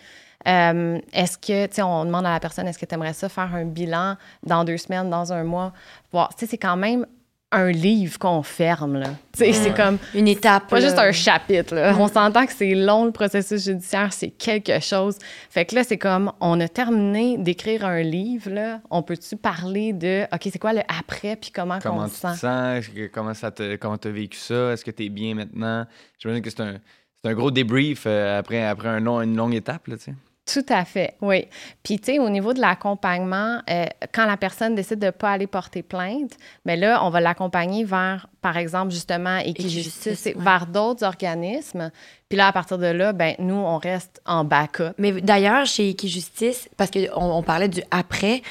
euh, 0.46 0.98
est-ce 1.12 1.36
que, 1.36 1.66
tu 1.66 1.74
sais, 1.74 1.82
on 1.82 2.04
demande 2.04 2.26
à 2.26 2.30
la 2.30 2.40
personne, 2.40 2.66
est-ce 2.68 2.78
que 2.78 2.86
tu 2.86 2.94
aimerais 2.94 3.12
ça 3.12 3.28
faire 3.28 3.52
un 3.54 3.64
bilan 3.64 4.16
dans 4.44 4.64
deux 4.64 4.78
semaines, 4.78 5.10
dans 5.10 5.32
un 5.32 5.42
mois? 5.42 5.72
Tu 6.12 6.18
sais, 6.38 6.46
c'est 6.46 6.58
quand 6.58 6.76
même 6.76 7.06
un 7.52 7.70
livre 7.70 8.18
qu'on 8.18 8.42
ferme. 8.42 8.98
Là. 8.98 9.10
C'est 9.32 9.52
mm. 9.52 9.74
comme. 9.74 9.98
Une 10.14 10.28
étape. 10.28 10.68
Pas 10.68 10.80
juste 10.80 10.98
un 10.98 11.12
chapitre. 11.12 11.74
Là. 11.74 11.94
On 11.98 12.08
s'entend 12.08 12.46
que 12.46 12.52
c'est 12.52 12.74
long, 12.74 13.06
le 13.06 13.12
processus 13.12 13.64
judiciaire, 13.64 14.12
c'est 14.12 14.30
quelque 14.30 14.80
chose. 14.80 15.16
Fait 15.48 15.64
que 15.64 15.74
là, 15.74 15.84
c'est 15.84 15.98
comme, 15.98 16.32
on 16.40 16.60
a 16.60 16.68
terminé 16.68 17.38
d'écrire 17.38 17.84
un 17.84 18.02
livre. 18.02 18.50
Là. 18.50 18.80
On 18.90 19.02
peut-tu 19.02 19.36
parler 19.36 19.92
de, 19.92 20.24
OK, 20.32 20.40
c'est 20.44 20.58
quoi 20.58 20.72
le 20.72 20.82
après, 20.88 21.36
puis 21.36 21.50
comment, 21.50 21.78
comment 21.80 22.04
on 22.04 22.08
tu 22.08 22.20
te 22.20 22.36
sens? 22.36 22.90
Comment 23.12 23.34
ça 23.34 23.50
te, 23.50 23.76
comment 23.76 23.96
as 23.96 24.08
vécu 24.08 24.38
ça? 24.38 24.72
Est-ce 24.72 24.84
que 24.84 24.90
tu 24.90 25.04
es 25.04 25.08
bien 25.08 25.34
maintenant? 25.34 25.86
J'imagine 26.18 26.42
que 26.42 26.50
c'est 26.50 26.60
un, 26.60 26.76
un, 27.24 27.34
gros 27.34 27.50
débrief 27.50 28.04
euh, 28.06 28.38
après, 28.38 28.64
après 28.64 28.88
un 28.88 29.00
long, 29.00 29.20
une 29.20 29.36
longue 29.36 29.54
étape. 29.54 29.88
Là, 29.88 29.96
sais. 29.98 30.14
Tout 30.52 30.66
à 30.68 30.84
fait, 30.84 31.14
oui. 31.20 31.46
Puis, 31.82 32.00
tu 32.00 32.12
sais, 32.12 32.18
au 32.18 32.28
niveau 32.28 32.52
de 32.52 32.60
l'accompagnement, 32.60 33.60
euh, 33.70 33.84
quand 34.12 34.26
la 34.26 34.36
personne 34.36 34.74
décide 34.74 34.98
de 34.98 35.06
ne 35.06 35.10
pas 35.10 35.30
aller 35.30 35.46
porter 35.46 35.82
plainte, 35.82 36.32
mais 36.64 36.76
ben 36.76 36.80
là, 36.80 37.04
on 37.04 37.10
va 37.10 37.20
l'accompagner 37.20 37.84
vers, 37.84 38.26
par 38.40 38.56
exemple, 38.56 38.90
justement, 38.90 39.38
Equijustice, 39.38 40.28
vers 40.36 40.66
d'autres 40.66 41.04
organismes. 41.04 41.92
Puis 42.28 42.36
là, 42.36 42.48
à 42.48 42.52
partir 42.52 42.78
de 42.78 42.86
là, 42.86 43.12
ben 43.12 43.34
nous, 43.38 43.54
on 43.54 43.78
reste 43.78 44.20
en 44.26 44.44
backup. 44.44 44.92
Mais 44.98 45.12
d'ailleurs, 45.20 45.66
chez 45.66 45.90
Equijustice, 45.90 46.68
parce 46.76 46.90
qu'on 46.90 47.08
on 47.14 47.42
parlait 47.42 47.68
du 47.68 47.82
après, 47.90 48.42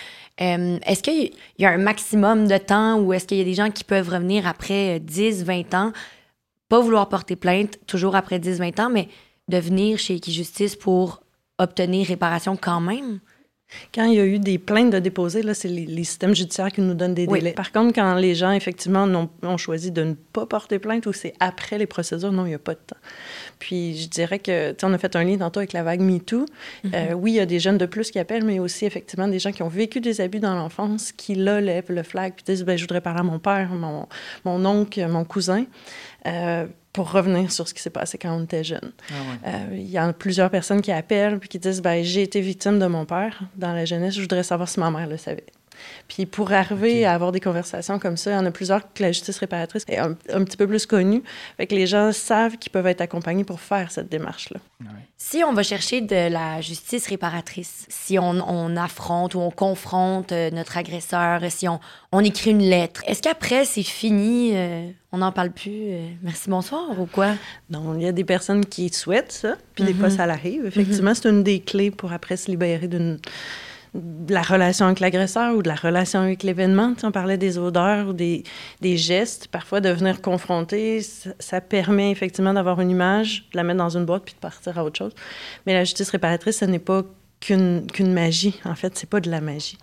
Euh, 0.42 0.80
est-ce 0.86 1.04
qu'il 1.04 1.34
y 1.58 1.66
a 1.66 1.70
un 1.70 1.78
maximum 1.78 2.48
de 2.48 2.58
temps 2.58 2.98
ou 2.98 3.12
est-ce 3.12 3.28
qu'il 3.28 3.38
y 3.38 3.42
a 3.42 3.44
des 3.44 3.56
gens 3.56 3.72
qui 3.72 3.84
peuvent 3.84 4.08
revenir 4.08 4.48
après 4.48 5.02
10, 5.02 5.44
20 5.44 5.74
ans, 5.74 5.92
pas 6.70 6.80
vouloir 6.80 7.10
porter 7.10 7.36
plainte 7.36 7.78
toujours 7.88 8.16
après 8.16 8.40
10, 8.40 8.60
20 8.60 8.80
ans, 8.80 8.90
mais 8.90 9.10
de 9.50 9.58
venir 9.58 9.98
chez 9.98 10.16
Equijustice 10.16 10.78
pour 10.78 11.22
obtenir 11.60 12.08
réparation 12.08 12.58
quand 12.58 12.82
même? 12.82 13.20
Quand 13.94 14.06
il 14.06 14.16
y 14.16 14.20
a 14.20 14.26
eu 14.26 14.40
des 14.40 14.58
plaintes 14.58 14.92
de 14.92 14.98
déposer, 14.98 15.44
là, 15.44 15.54
c'est 15.54 15.68
les, 15.68 16.04
systèmes 16.04 16.34
judiciaires 16.34 16.72
qui 16.72 16.82
nous 16.82 16.96
donnent 16.96 17.14
des 17.14 17.28
délais. 17.28 17.52
Par 17.52 17.72
contre, 17.72 17.94
quand 17.94 18.16
les 18.16 18.34
gens, 18.34 18.52
effectivement, 18.52 19.04
ont, 19.04 19.30
ont, 19.44 19.58
choisi 19.58 19.92
de 19.92 20.04
ne 20.04 20.14
pas 20.14 20.48
porter 20.48 20.80
plainte 20.80 21.06
ou 21.06 21.14
c'est 21.14 21.34
après 21.40 21.78
les 21.78 21.86
procédures, 21.86 22.32
non, 22.32 22.46
il 22.46 22.50
n'y 22.50 22.56
a 22.56 22.60
pas 22.60 22.74
de 22.74 22.80
temps. 22.80 22.98
Puis 23.60 23.96
je 23.96 24.10
dirais 24.10 24.40
que, 24.40 24.72
tu 24.72 24.78
sais, 24.80 24.86
on 24.88 24.94
a 24.94 24.98
fait 24.98 25.16
un 25.16 25.24
lien 25.24 25.38
tantôt 25.38 25.60
avec 25.60 25.74
la 25.74 25.84
vague 25.84 26.02
MeToo. 26.02 26.46
Mm 26.84 26.90
euh, 26.94 27.14
oui, 27.14 27.34
il 27.34 27.36
y 27.36 27.40
a 27.40 27.46
des 27.46 27.60
jeunes 27.60 27.78
de 27.78 27.86
plus 27.86 28.10
qui 28.10 28.18
appellent, 28.18 28.44
mais 28.44 28.58
aussi, 28.58 28.86
effectivement, 28.86 29.28
des 29.28 29.40
gens 29.40 29.52
qui 29.52 29.62
ont 29.62 29.70
vécu 29.70 30.02
des 30.02 30.20
abus 30.20 30.40
dans 30.40 30.56
l'enfance 30.56 31.12
qui, 31.12 31.36
là, 31.36 31.62
lèvent 31.62 31.92
le 31.92 32.04
flag 32.04 32.34
puis 32.36 32.44
disent, 32.44 32.64
ben 32.64 32.76
je 32.76 32.84
voudrais 32.84 33.02
parler 33.02 33.20
à 33.20 33.24
mon 33.24 33.38
père, 33.38 33.70
mon, 33.70 34.08
mon 34.46 34.66
oncle, 34.66 35.06
mon 35.08 35.26
cousin. 35.26 35.66
Euh, 36.26 36.66
pour 36.94 37.12
revenir 37.12 37.52
sur 37.52 37.68
ce 37.68 37.74
qui 37.74 37.82
s'est 37.82 37.90
passé 37.90 38.18
quand 38.18 38.36
on 38.36 38.44
était 38.44 38.64
jeune. 38.64 38.92
Ah 39.12 39.14
euh, 39.48 39.68
il 39.74 39.90
y 39.90 39.98
a 39.98 40.12
plusieurs 40.14 40.50
personnes 40.50 40.82
qui 40.82 40.92
appellent 40.92 41.40
puis 41.40 41.50
qui 41.50 41.60
disent 41.60 41.82
ben, 41.82 42.04
J'ai 42.04 42.24
été 42.24 42.42
victime 42.42 42.80
de 42.80 42.88
mon 42.88 43.06
père 43.06 43.40
dans 43.56 43.74
la 43.74 43.86
jeunesse, 43.86 44.16
je 44.16 44.22
voudrais 44.22 44.44
savoir 44.44 44.68
si 44.68 44.80
ma 44.80 44.90
mère 44.90 45.08
le 45.08 45.18
savait. 45.18 45.46
Puis 46.08 46.26
pour 46.26 46.52
arriver 46.52 47.06
à 47.06 47.14
avoir 47.14 47.32
des 47.32 47.40
conversations 47.40 48.00
comme 48.00 48.18
ça, 48.18 48.32
il 48.32 48.34
y 48.34 48.38
en 48.38 48.46
a 48.46 48.52
plusieurs 48.52 48.82
que 48.94 49.04
la 49.04 49.12
justice 49.12 49.38
réparatrice 49.38 49.86
est 49.88 49.98
un, 49.98 50.14
petit 50.14 50.58
peu 50.58 50.68
plus 50.68 50.86
connue. 50.86 51.24
Fait 51.58 51.68
que 51.68 51.76
les 51.76 51.88
gens 51.88 52.12
savent 52.12 52.58
qu'ils 52.58 52.72
peuvent 52.72 52.88
être 52.88 53.02
accompagnés 53.02 53.44
pour 53.44 53.60
faire 53.60 53.92
cette 53.92 54.10
démarche-là. 54.10 54.60
Si 55.18 55.44
on 55.44 55.52
va 55.52 55.64
chercher 55.64 56.00
de 56.00 56.30
la 56.32 56.62
justice 56.62 57.08
réparatrice, 57.08 57.86
si 57.90 58.18
on, 58.18 58.76
affronte 58.78 59.36
ou 59.36 59.40
on 59.40 59.52
confronte 59.52 60.32
euh, 60.32 60.50
notre 60.52 60.78
agresseur, 60.78 61.42
si 61.50 61.68
on, 61.68 61.80
on 62.14 62.22
écrit 62.22 62.52
une 62.52 62.62
lettre, 62.62 63.04
est-ce 63.06 63.22
qu'après 63.22 63.66
c'est 63.66 63.84
fini, 63.84 64.52
euh, 64.54 64.90
on 65.12 65.18
n'en 65.18 65.32
parle 65.32 65.52
plus, 65.52 65.72
euh, 65.90 66.08
merci, 66.24 66.50
bonsoir 66.50 66.98
ou 67.00 67.06
quoi? 67.06 67.34
Non, 67.70 67.96
il 67.96 68.04
y 68.04 68.08
a 68.08 68.12
des 68.12 68.24
personnes 68.24 68.66
qui 68.66 68.90
souhaitent 68.90 69.32
ça, 69.32 69.58
puis 69.76 69.84
des 69.84 69.94
fois 69.94 70.08
mm-hmm. 70.08 70.16
ça 70.16 70.26
l'arrive. 70.26 70.66
Effectivement, 70.66 71.14
c'est 71.14 71.28
une 71.28 71.44
des 71.44 71.60
clés 71.60 71.92
pour 71.92 72.14
après 72.14 72.38
se 72.38 72.50
libérer 72.50 72.88
d'une 72.88 73.20
de 73.94 74.34
la 74.34 74.42
relation 74.42 74.86
avec 74.86 75.00
l'agresseur 75.00 75.56
ou 75.56 75.64
de 75.64 75.68
la 75.68 75.76
relation 75.76 76.20
avec 76.20 76.44
l'événement. 76.44 76.94
on 77.04 77.12
parlait 77.12 77.38
des 77.38 77.58
odeurs 77.58 78.10
ou 78.10 78.14
des, 78.14 78.44
des, 78.82 78.98
gestes. 78.98 79.48
Parfois, 79.48 79.82
de 79.82 79.90
venir 79.90 80.22
confronter, 80.22 81.02
ça, 81.40 81.62
permet 81.62 82.12
effectivement 82.12 82.54
d'avoir 82.54 82.82
une 82.82 82.92
image, 82.92 83.46
de 83.52 83.58
la 83.58 83.64
mettre 83.64 83.80
dans 83.80 83.98
une 83.98 84.06
boîte 84.06 84.24
puis 84.26 84.36
de 84.36 84.40
partir 84.40 84.78
à 84.78 84.84
autre 84.84 84.98
chose. 84.98 85.14
Mais 85.66 85.74
la 85.74 85.84
justice 85.84 86.10
réparatrice, 86.10 86.60
ce 86.60 86.66
n'est 86.66 86.80
pas 86.80 87.04
qu'une 87.40 87.88
magie. 88.00 88.60
En 88.66 88.76
fait, 88.76 88.98
c'est 88.98 89.10
pas 89.10 89.22
de 89.22 89.32
la 89.32 89.42
magie. 89.42 89.78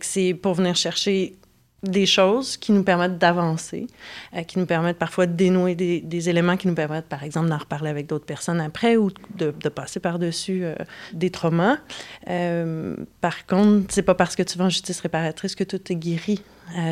C'est 0.00 0.34
pour 0.34 0.54
venir 0.54 0.76
chercher 0.76 1.36
des 1.82 2.06
choses 2.06 2.56
qui 2.56 2.70
nous 2.70 2.84
permettent 2.84 3.18
d'avancer, 3.18 3.88
euh, 4.36 4.42
qui 4.42 4.58
nous 4.58 4.66
permettent 4.66 4.98
parfois 4.98 5.26
de 5.26 5.32
dénouer 5.32 5.74
des, 5.74 6.00
des, 6.00 6.28
éléments 6.28 6.56
qui 6.56 6.68
nous 6.68 6.74
permettent, 6.74 7.08
par 7.08 7.24
exemple, 7.24 7.48
d'en 7.48 7.58
reparler 7.58 7.90
avec 7.90 8.06
d'autres 8.06 8.24
personnes 8.24 8.60
après 8.60 8.96
ou 8.96 9.10
de, 9.36 9.52
de 9.58 9.68
passer 9.68 9.98
par-dessus 9.98 10.64
euh, 10.64 10.74
des 11.12 11.30
traumas. 11.30 11.78
Euh, 12.28 12.96
par 13.20 13.46
contre, 13.46 13.92
c'est 13.92 14.02
pas 14.02 14.14
parce 14.14 14.36
que 14.36 14.44
tu 14.44 14.58
vas 14.58 14.66
en 14.66 14.70
justice 14.70 15.00
réparatrice 15.00 15.56
que 15.56 15.64
tout 15.64 15.80
est 15.90 15.96
guéri. 15.96 16.40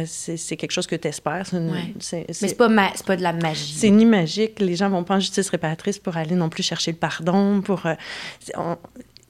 c'est 0.07 0.57
quelque 0.57 0.73
chose 0.73 0.89
que 0.89 0.97
tu 0.97 1.07
espères. 1.07 1.47
Mais 1.53 1.95
c'est 2.01 2.57
pas, 2.57 2.69
pas 3.07 3.17
de 3.17 3.23
la 3.23 3.33
magie. 3.33 3.75
C'est 3.77 3.91
ni 3.91 4.05
magique. 4.05 4.59
Les 4.59 4.75
gens 4.75 4.91
vont 4.91 5.05
pas 5.05 5.17
en 5.17 5.21
justice 5.21 5.49
réparatrice 5.51 6.01
pour 6.01 6.17
aller 6.17 6.35
non 6.35 6.49
plus 6.49 6.65
chercher 6.65 6.91
le 6.91 6.97
pardon, 6.97 7.61
pour 7.61 7.87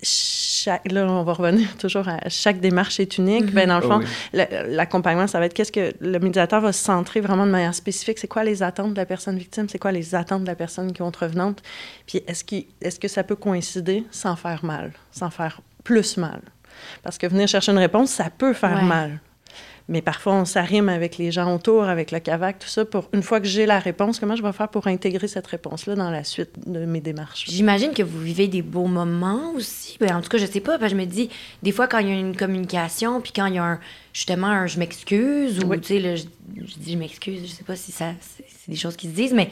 chaque, 0.03 0.91
là, 0.91 1.07
on 1.07 1.23
va 1.23 1.33
revenir 1.33 1.77
toujours 1.79 2.09
à 2.09 2.29
chaque 2.29 2.61
démarche 2.61 3.01
est 3.01 3.19
unique. 3.19 3.47
Mm-hmm. 3.47 3.55
ben, 3.55 3.69
dans 3.69 3.81
le 3.81 3.87
fond, 3.87 4.01
l'accompagnement, 4.33 5.27
ça 5.27 5.39
va 5.39 5.47
être 5.47 5.55
qu'est-ce 5.55 5.73
que 5.73 5.93
le 6.01 6.19
médiateur 6.19 6.61
va 6.61 6.73
se 6.73 6.83
centrer 6.83 7.21
vraiment 7.21 7.47
de 7.47 7.51
manière 7.51 7.75
spécifique. 7.75 8.19
C'est 8.19 8.29
quoi 8.29 8.45
les 8.45 8.63
attentes 8.63 8.93
de 8.93 8.99
la 8.99 9.07
personne 9.07 9.37
victime? 9.37 9.69
C'est 9.69 9.79
quoi 9.79 9.93
les 9.93 10.15
attentes 10.15 10.43
de 10.43 10.49
la 10.49 10.55
personne 10.55 10.93
contrevenante? 10.97 11.63
Puis 12.07 12.23
est-ce 12.27 12.45
est 12.81 12.99
que 12.99 13.09
ça 13.09 13.25
peut 13.25 13.37
coïncider 13.37 14.05
sans 14.11 14.37
faire 14.37 14.65
mal, 14.65 14.93
sans 15.13 15.31
faire 15.31 15.61
plus 15.85 16.17
mal? 16.17 16.41
Parce 17.03 17.19
que 17.19 17.27
venir 17.27 17.49
chercher 17.49 17.73
une 17.73 17.79
réponse, 17.79 18.11
ça 18.11 18.31
peut 18.31 18.53
faire 18.53 18.83
mal. 18.83 19.21
Mais 19.91 20.03
parfois, 20.03 20.35
on 20.35 20.45
s'arrime 20.45 20.89
avec 20.89 21.19
les 21.19 21.33
gens 21.33 21.53
autour, 21.53 21.83
avec 21.83 22.13
le 22.13 22.21
CAVAC, 22.21 22.61
tout 22.61 22.69
ça, 22.69 22.85
pour 22.85 23.09
une 23.13 23.25
fois 23.25 23.41
que 23.41 23.49
j'ai 23.49 23.67
la 23.67 23.81
réponse, 23.81 24.21
comment 24.21 24.37
je 24.37 24.43
vais 24.43 24.53
faire 24.53 24.69
pour 24.69 24.87
intégrer 24.87 25.27
cette 25.27 25.49
réponse-là 25.49 25.97
dans 25.97 26.11
la 26.13 26.23
suite 26.23 26.53
de 26.65 26.85
mes 26.85 27.01
démarches? 27.01 27.47
J'imagine 27.49 27.93
que 27.93 28.05
vous 28.05 28.21
vivez 28.21 28.47
des 28.47 28.63
beaux 28.63 28.87
moments 28.87 29.51
aussi. 29.57 29.97
Ben, 29.99 30.15
en 30.15 30.21
tout 30.21 30.29
cas, 30.29 30.39
je 30.39 30.47
sais 30.47 30.61
pas. 30.61 30.79
je 30.87 30.95
me 30.95 31.07
dis, 31.07 31.29
des 31.65 31.73
fois, 31.73 31.89
quand 31.89 31.99
il 31.99 32.09
y 32.09 32.13
a 32.13 32.15
une 32.15 32.37
communication, 32.37 33.21
puis 33.21 33.33
quand 33.35 33.47
il 33.47 33.55
y 33.55 33.59
a 33.59 33.65
un, 33.65 33.81
justement 34.13 34.47
un 34.47 34.69
je 34.69 34.79
m'excuse, 34.79 35.59
ou 35.59 35.75
tu 35.75 35.83
sais, 35.83 36.17
je, 36.17 36.25
dis 36.79 36.93
je 36.93 36.97
m'excuse, 36.97 37.41
je 37.43 37.51
sais 37.51 37.65
pas 37.65 37.75
si 37.75 37.91
ça, 37.91 38.13
c'est 38.21 38.71
des 38.71 38.77
choses 38.77 38.95
qui 38.95 39.09
se 39.09 39.13
disent, 39.13 39.35
mais 39.35 39.51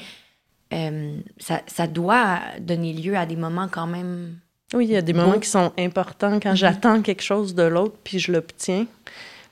euh, 0.73 1.19
ça, 1.39 1.63
ça 1.67 1.89
doit 1.89 2.39
donner 2.61 2.93
lieu 2.93 3.17
à 3.17 3.27
des 3.27 3.35
moments 3.35 3.67
quand 3.69 3.89
même. 3.89 4.37
Oui, 4.73 4.85
il 4.85 4.93
y 4.93 4.97
a 4.97 5.03
des 5.03 5.15
moments 5.15 5.41
qui 5.41 5.49
sont 5.49 5.73
importants 5.77 6.39
quand 6.39 6.53
mm-hmm. 6.53 6.57
j'attends 6.57 7.03
quelque 7.03 7.23
chose 7.23 7.57
de 7.57 7.65
l'autre, 7.65 7.97
puis 8.05 8.21
je 8.21 8.31
l'obtiens 8.31 8.87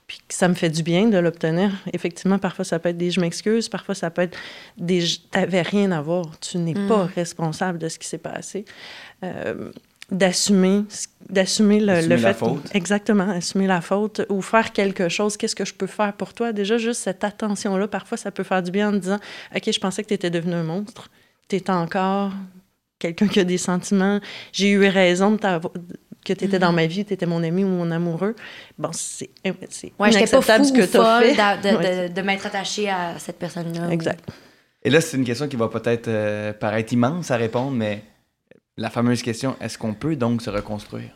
puis 0.07 0.21
que 0.29 0.35
ça 0.35 0.49
me 0.49 0.55
fait 0.55 0.71
du 0.71 0.83
bien 0.83 1.09
de 1.09 1.19
l'obtenir. 1.19 1.73
Effectivement, 1.93 2.39
parfois, 2.39 2.65
ça 2.65 2.79
peut 2.79 2.91
être 2.91 2.99
des 2.99 3.11
«je 3.13 3.21
m'excuse», 3.21 3.69
parfois, 3.71 3.95
ça 3.95 4.11
peut 4.11 4.23
être 4.23 4.39
des 4.77 5.05
«t'avais 5.31 5.63
rien 5.63 5.91
à 5.91 6.01
voir, 6.01 6.39
tu 6.41 6.59
n'es 6.59 6.75
pas 6.75 7.05
mm. 7.05 7.11
responsable 7.15 7.79
de 7.79 7.89
ce 7.89 7.99
qui 7.99 8.07
s'est 8.07 8.19
passé 8.19 8.65
euh, 9.25 9.71
d'assumer 10.11 10.85
d'assumer 11.29 11.81
le, 11.81 12.07
le 12.07 12.17
fait 12.17 12.35
faute. 12.35 12.63
exactement 12.73 13.29
assumer 13.29 13.67
la 13.67 13.81
faute 13.81 14.23
ou 14.29 14.41
faire 14.41 14.73
quelque 14.73 15.09
chose 15.09 15.37
qu'est-ce 15.37 15.57
que 15.57 15.65
je 15.65 15.75
peux 15.75 15.89
faire 15.89 16.13
pour 16.13 16.33
toi? 16.33 16.53
Déjà 16.53 16.79
juste 16.79 17.03
cette 17.03 17.25
attention 17.25 17.77
là 17.77 17.89
parfois 17.89 18.17
ça 18.17 18.31
peut 18.31 18.45
faire 18.45 18.63
du 18.63 18.71
bien 18.71 18.91
en 18.91 18.93
disant 18.93 19.19
ok 19.55 19.73
je 19.73 19.81
pensais 19.81 20.05
que 20.05 20.09
tu 20.09 20.15
étais 20.15 20.31
devenu 20.31 20.55
un 20.55 20.63
monstre 20.63 21.09
tu 21.49 21.57
es 21.57 21.71
encore 21.71 22.31
quelqu'un 23.01 23.27
qui 23.27 23.41
a 23.41 23.45
des 23.45 23.59
sentiments 23.59 24.21
j'ai 24.53 24.71
eu 24.71 24.87
raison 24.87 25.33
de 25.33 25.39
t'avoir 25.39 25.73
que 26.27 26.33
tu 26.33 26.45
étais 26.45 26.59
dans 26.59 26.71
mhm. 26.71 26.77
ma 26.77 26.87
vie, 26.87 27.05
tu 27.05 27.15
étais 27.15 27.27
mon 27.27 27.43
ami 27.43 27.65
ou 27.65 27.69
mon 27.69 27.91
amoureux. 27.91 28.35
Bon, 28.79 28.91
c'est 28.93 29.31
ouais, 29.45 30.11
inacceptable 30.11 30.65
ce 30.65 30.73
que 30.73 30.85
tu 30.85 30.97
as 30.97 31.21
fait. 31.21 31.37
De, 31.63 32.13
de, 32.13 32.23
m'être 32.23 32.47
attaché 32.47 32.89
à 32.89 33.19
cette 33.19 33.39
personne-là. 33.39 33.91
Exact. 33.91 34.29
Et 34.83 34.91
là, 34.91 35.01
c'est 35.01 35.17
une 35.17 35.25
question 35.25 35.49
qui 35.49 35.57
va 35.57 35.69
peut-être 35.69 36.09
euh, 36.09 36.53
paraître 36.53 36.93
immense 36.93 37.31
à 37.31 37.37
répondre, 37.37 37.73
mais 37.73 38.03
la 38.77 38.91
fameuse 38.91 39.23
question, 39.23 39.57
est-ce 39.61 39.79
qu'on 39.79 39.95
peut 39.95 40.17
donc 40.17 40.43
se 40.43 40.51
reconstruire? 40.51 41.11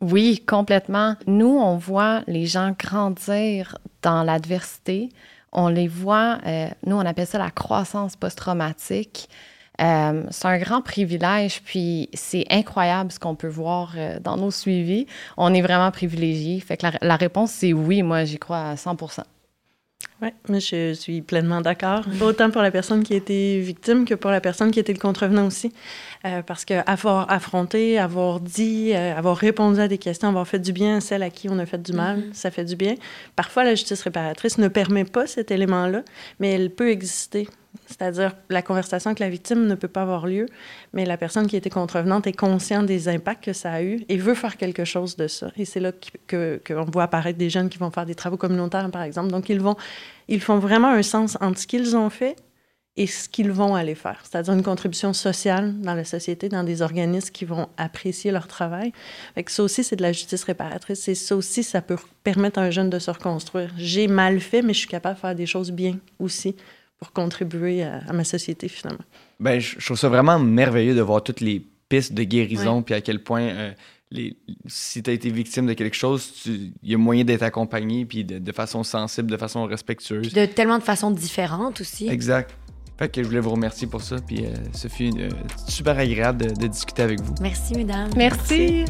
Oui, 0.00 0.42
complètement. 0.46 1.16
Nous, 1.26 1.58
on 1.58 1.76
voit 1.76 2.22
les 2.26 2.46
gens 2.46 2.74
grandir 2.78 3.78
dans 4.02 4.22
l'adversité. 4.22 5.10
On 5.52 5.68
les 5.68 5.88
voit, 5.88 6.38
euh, 6.46 6.66
nous, 6.86 6.96
on 6.96 7.06
appelle 7.06 7.26
ça 7.26 7.38
la 7.38 7.50
croissance 7.50 8.16
post-traumatique. 8.16 9.28
Euh, 9.80 10.22
c'est 10.30 10.46
un 10.46 10.58
grand 10.58 10.82
privilège, 10.82 11.62
puis 11.64 12.08
c'est 12.14 12.44
incroyable 12.50 13.10
ce 13.10 13.18
qu'on 13.18 13.34
peut 13.34 13.48
voir 13.48 13.94
euh, 13.96 14.18
dans 14.20 14.36
nos 14.36 14.50
suivis. 14.50 15.06
On 15.36 15.52
est 15.52 15.62
vraiment 15.62 15.90
privilégiés. 15.90 16.60
Fait 16.60 16.76
que 16.76 16.86
la, 17.00 17.16
réponse, 17.16 17.50
c'est 17.50 17.72
oui. 17.72 18.02
Moi, 18.02 18.24
j'y 18.24 18.38
crois 18.38 18.68
à 18.70 18.76
100 18.76 18.96
oui, 20.22 20.28
mais 20.48 20.60
je 20.60 20.92
suis 20.92 21.22
pleinement 21.22 21.60
d'accord. 21.60 22.04
Autant 22.22 22.50
pour 22.50 22.62
la 22.62 22.70
personne 22.70 23.02
qui 23.02 23.14
a 23.14 23.16
été 23.16 23.58
victime 23.60 24.04
que 24.04 24.14
pour 24.14 24.30
la 24.30 24.40
personne 24.40 24.70
qui 24.70 24.78
était 24.78 24.92
le 24.92 24.98
contrevenant 24.98 25.46
aussi. 25.46 25.72
Euh, 26.24 26.40
parce 26.40 26.64
qu'avoir 26.64 27.30
affronté, 27.30 27.98
avoir 27.98 28.38
dit, 28.38 28.94
avoir 28.94 29.36
répondu 29.36 29.80
à 29.80 29.88
des 29.88 29.98
questions, 29.98 30.28
avoir 30.28 30.46
fait 30.46 30.60
du 30.60 30.72
bien 30.72 30.98
à 30.98 31.00
celle 31.00 31.22
à 31.22 31.30
qui 31.30 31.48
on 31.48 31.58
a 31.58 31.66
fait 31.66 31.82
du 31.82 31.92
mal, 31.92 32.20
mm-hmm. 32.20 32.34
ça 32.34 32.50
fait 32.50 32.64
du 32.64 32.76
bien. 32.76 32.94
Parfois, 33.34 33.64
la 33.64 33.74
justice 33.74 34.02
réparatrice 34.02 34.56
ne 34.58 34.68
permet 34.68 35.04
pas 35.04 35.26
cet 35.26 35.50
élément-là, 35.50 36.02
mais 36.38 36.52
elle 36.52 36.70
peut 36.70 36.90
exister. 36.90 37.48
C'est-à-dire, 37.86 38.34
la 38.50 38.62
conversation 38.62 39.10
avec 39.10 39.18
la 39.18 39.28
victime 39.28 39.66
ne 39.66 39.74
peut 39.74 39.88
pas 39.88 40.02
avoir 40.02 40.26
lieu, 40.26 40.46
mais 40.92 41.04
la 41.04 41.16
personne 41.16 41.46
qui 41.46 41.56
était 41.56 41.70
contrevenante 41.70 42.26
est 42.26 42.32
consciente 42.32 42.86
des 42.86 43.08
impacts 43.08 43.44
que 43.44 43.52
ça 43.52 43.72
a 43.72 43.82
eu 43.82 44.04
et 44.08 44.16
veut 44.16 44.34
faire 44.34 44.56
quelque 44.56 44.84
chose 44.84 45.16
de 45.16 45.28
ça. 45.28 45.50
Et 45.56 45.64
c'est 45.64 45.80
là 45.80 45.92
qu'on 46.28 46.84
voit 46.92 47.04
apparaître 47.04 47.38
des 47.38 47.50
jeunes 47.50 47.68
qui 47.68 47.78
vont 47.78 47.90
faire 47.90 48.06
des 48.06 48.14
travaux 48.14 48.36
communautaires, 48.36 48.90
par 48.90 49.02
exemple. 49.02 49.30
Donc, 49.30 49.48
ils, 49.48 49.60
vont, 49.60 49.76
ils 50.28 50.40
font 50.40 50.58
vraiment 50.58 50.88
un 50.88 51.02
sens 51.02 51.36
entre 51.40 51.58
ce 51.58 51.66
qu'ils 51.66 51.96
ont 51.96 52.10
fait 52.10 52.36
et 52.96 53.08
ce 53.08 53.28
qu'ils 53.28 53.50
vont 53.50 53.74
aller 53.74 53.96
faire, 53.96 54.22
c'est-à-dire 54.22 54.54
une 54.54 54.62
contribution 54.62 55.12
sociale 55.12 55.80
dans 55.80 55.94
la 55.94 56.04
société, 56.04 56.48
dans 56.48 56.62
des 56.62 56.80
organismes 56.80 57.30
qui 57.30 57.44
vont 57.44 57.68
apprécier 57.76 58.30
leur 58.30 58.46
travail. 58.46 58.92
Fait 59.34 59.48
ça 59.48 59.64
aussi, 59.64 59.82
c'est 59.82 59.96
de 59.96 60.02
la 60.02 60.12
justice 60.12 60.44
réparatrice. 60.44 61.08
Et 61.08 61.16
ça 61.16 61.34
aussi, 61.34 61.64
ça 61.64 61.82
peut 61.82 61.96
permettre 62.22 62.60
à 62.60 62.62
un 62.62 62.70
jeune 62.70 62.90
de 62.90 63.00
se 63.00 63.10
reconstruire. 63.10 63.72
J'ai 63.76 64.06
mal 64.06 64.38
fait, 64.38 64.62
mais 64.62 64.74
je 64.74 64.78
suis 64.78 64.88
capable 64.88 65.16
de 65.16 65.20
faire 65.20 65.34
des 65.34 65.46
choses 65.46 65.72
bien 65.72 65.98
aussi 66.20 66.54
pour 67.04 67.12
contribuer 67.12 67.82
à, 67.82 68.12
ma 68.14 68.24
société, 68.24 68.68
finalement. 68.68 69.04
Ben, 69.38 69.60
je, 69.60 69.84
trouve 69.84 69.98
ça 69.98 70.08
vraiment 70.08 70.38
merveilleux 70.38 70.94
de 70.94 71.02
voir 71.02 71.22
toutes 71.22 71.40
les 71.40 71.62
pistes 71.88 72.14
de 72.14 72.22
guérison, 72.22 72.82
puis 72.82 72.94
à 72.94 73.02
quel 73.02 73.22
point, 73.22 73.42
euh, 73.42 73.72
les, 74.10 74.36
si 74.66 75.02
tu 75.02 75.10
as 75.10 75.12
été 75.12 75.28
victime 75.28 75.66
de 75.66 75.74
quelque 75.74 75.96
chose, 75.96 76.32
il 76.46 76.72
y 76.82 76.94
a 76.94 76.98
moyen 76.98 77.24
d'être 77.24 77.42
accompagné, 77.42 78.06
puis 78.06 78.24
de, 78.24 78.52
façon 78.52 78.82
sensible, 78.84 79.30
de 79.30 79.36
façon 79.36 79.64
respectueuse. 79.66 80.32
de 80.32 80.46
tellement 80.46 80.78
de 80.78 80.82
façons 80.82 81.10
différentes 81.10 81.82
aussi. 81.82 82.08
Exact. 82.08 82.50
Fait 82.98 83.10
que 83.10 83.22
je 83.22 83.28
voulais 83.28 83.40
vous 83.40 83.50
remercier 83.50 83.86
pour 83.86 84.00
ça, 84.00 84.16
puis 84.26 84.46
euh, 84.46 84.54
ce 84.72 84.88
fut 84.88 85.10
euh, 85.18 85.28
super 85.68 85.98
agréable 85.98 86.46
de, 86.56 86.66
discuter 86.66 87.02
avec 87.02 87.20
vous. 87.20 87.34
Merci, 87.42 87.74
mesdames. 87.74 88.08
Merci. 88.16 88.86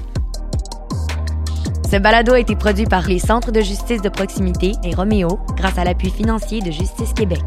Ce 1.90 1.96
balado 1.96 2.32
a 2.32 2.38
été 2.38 2.54
produit 2.54 2.86
par 2.86 3.08
les 3.08 3.18
Centres 3.18 3.50
de 3.50 3.60
justice 3.60 4.02
de 4.02 4.08
proximité 4.08 4.72
et 4.84 4.94
Roméo 4.94 5.40
grâce 5.56 5.78
à 5.78 5.84
l'appui 5.84 6.10
financier 6.10 6.60
de 6.60 6.70
Justice 6.70 7.12
Québec. 7.12 7.42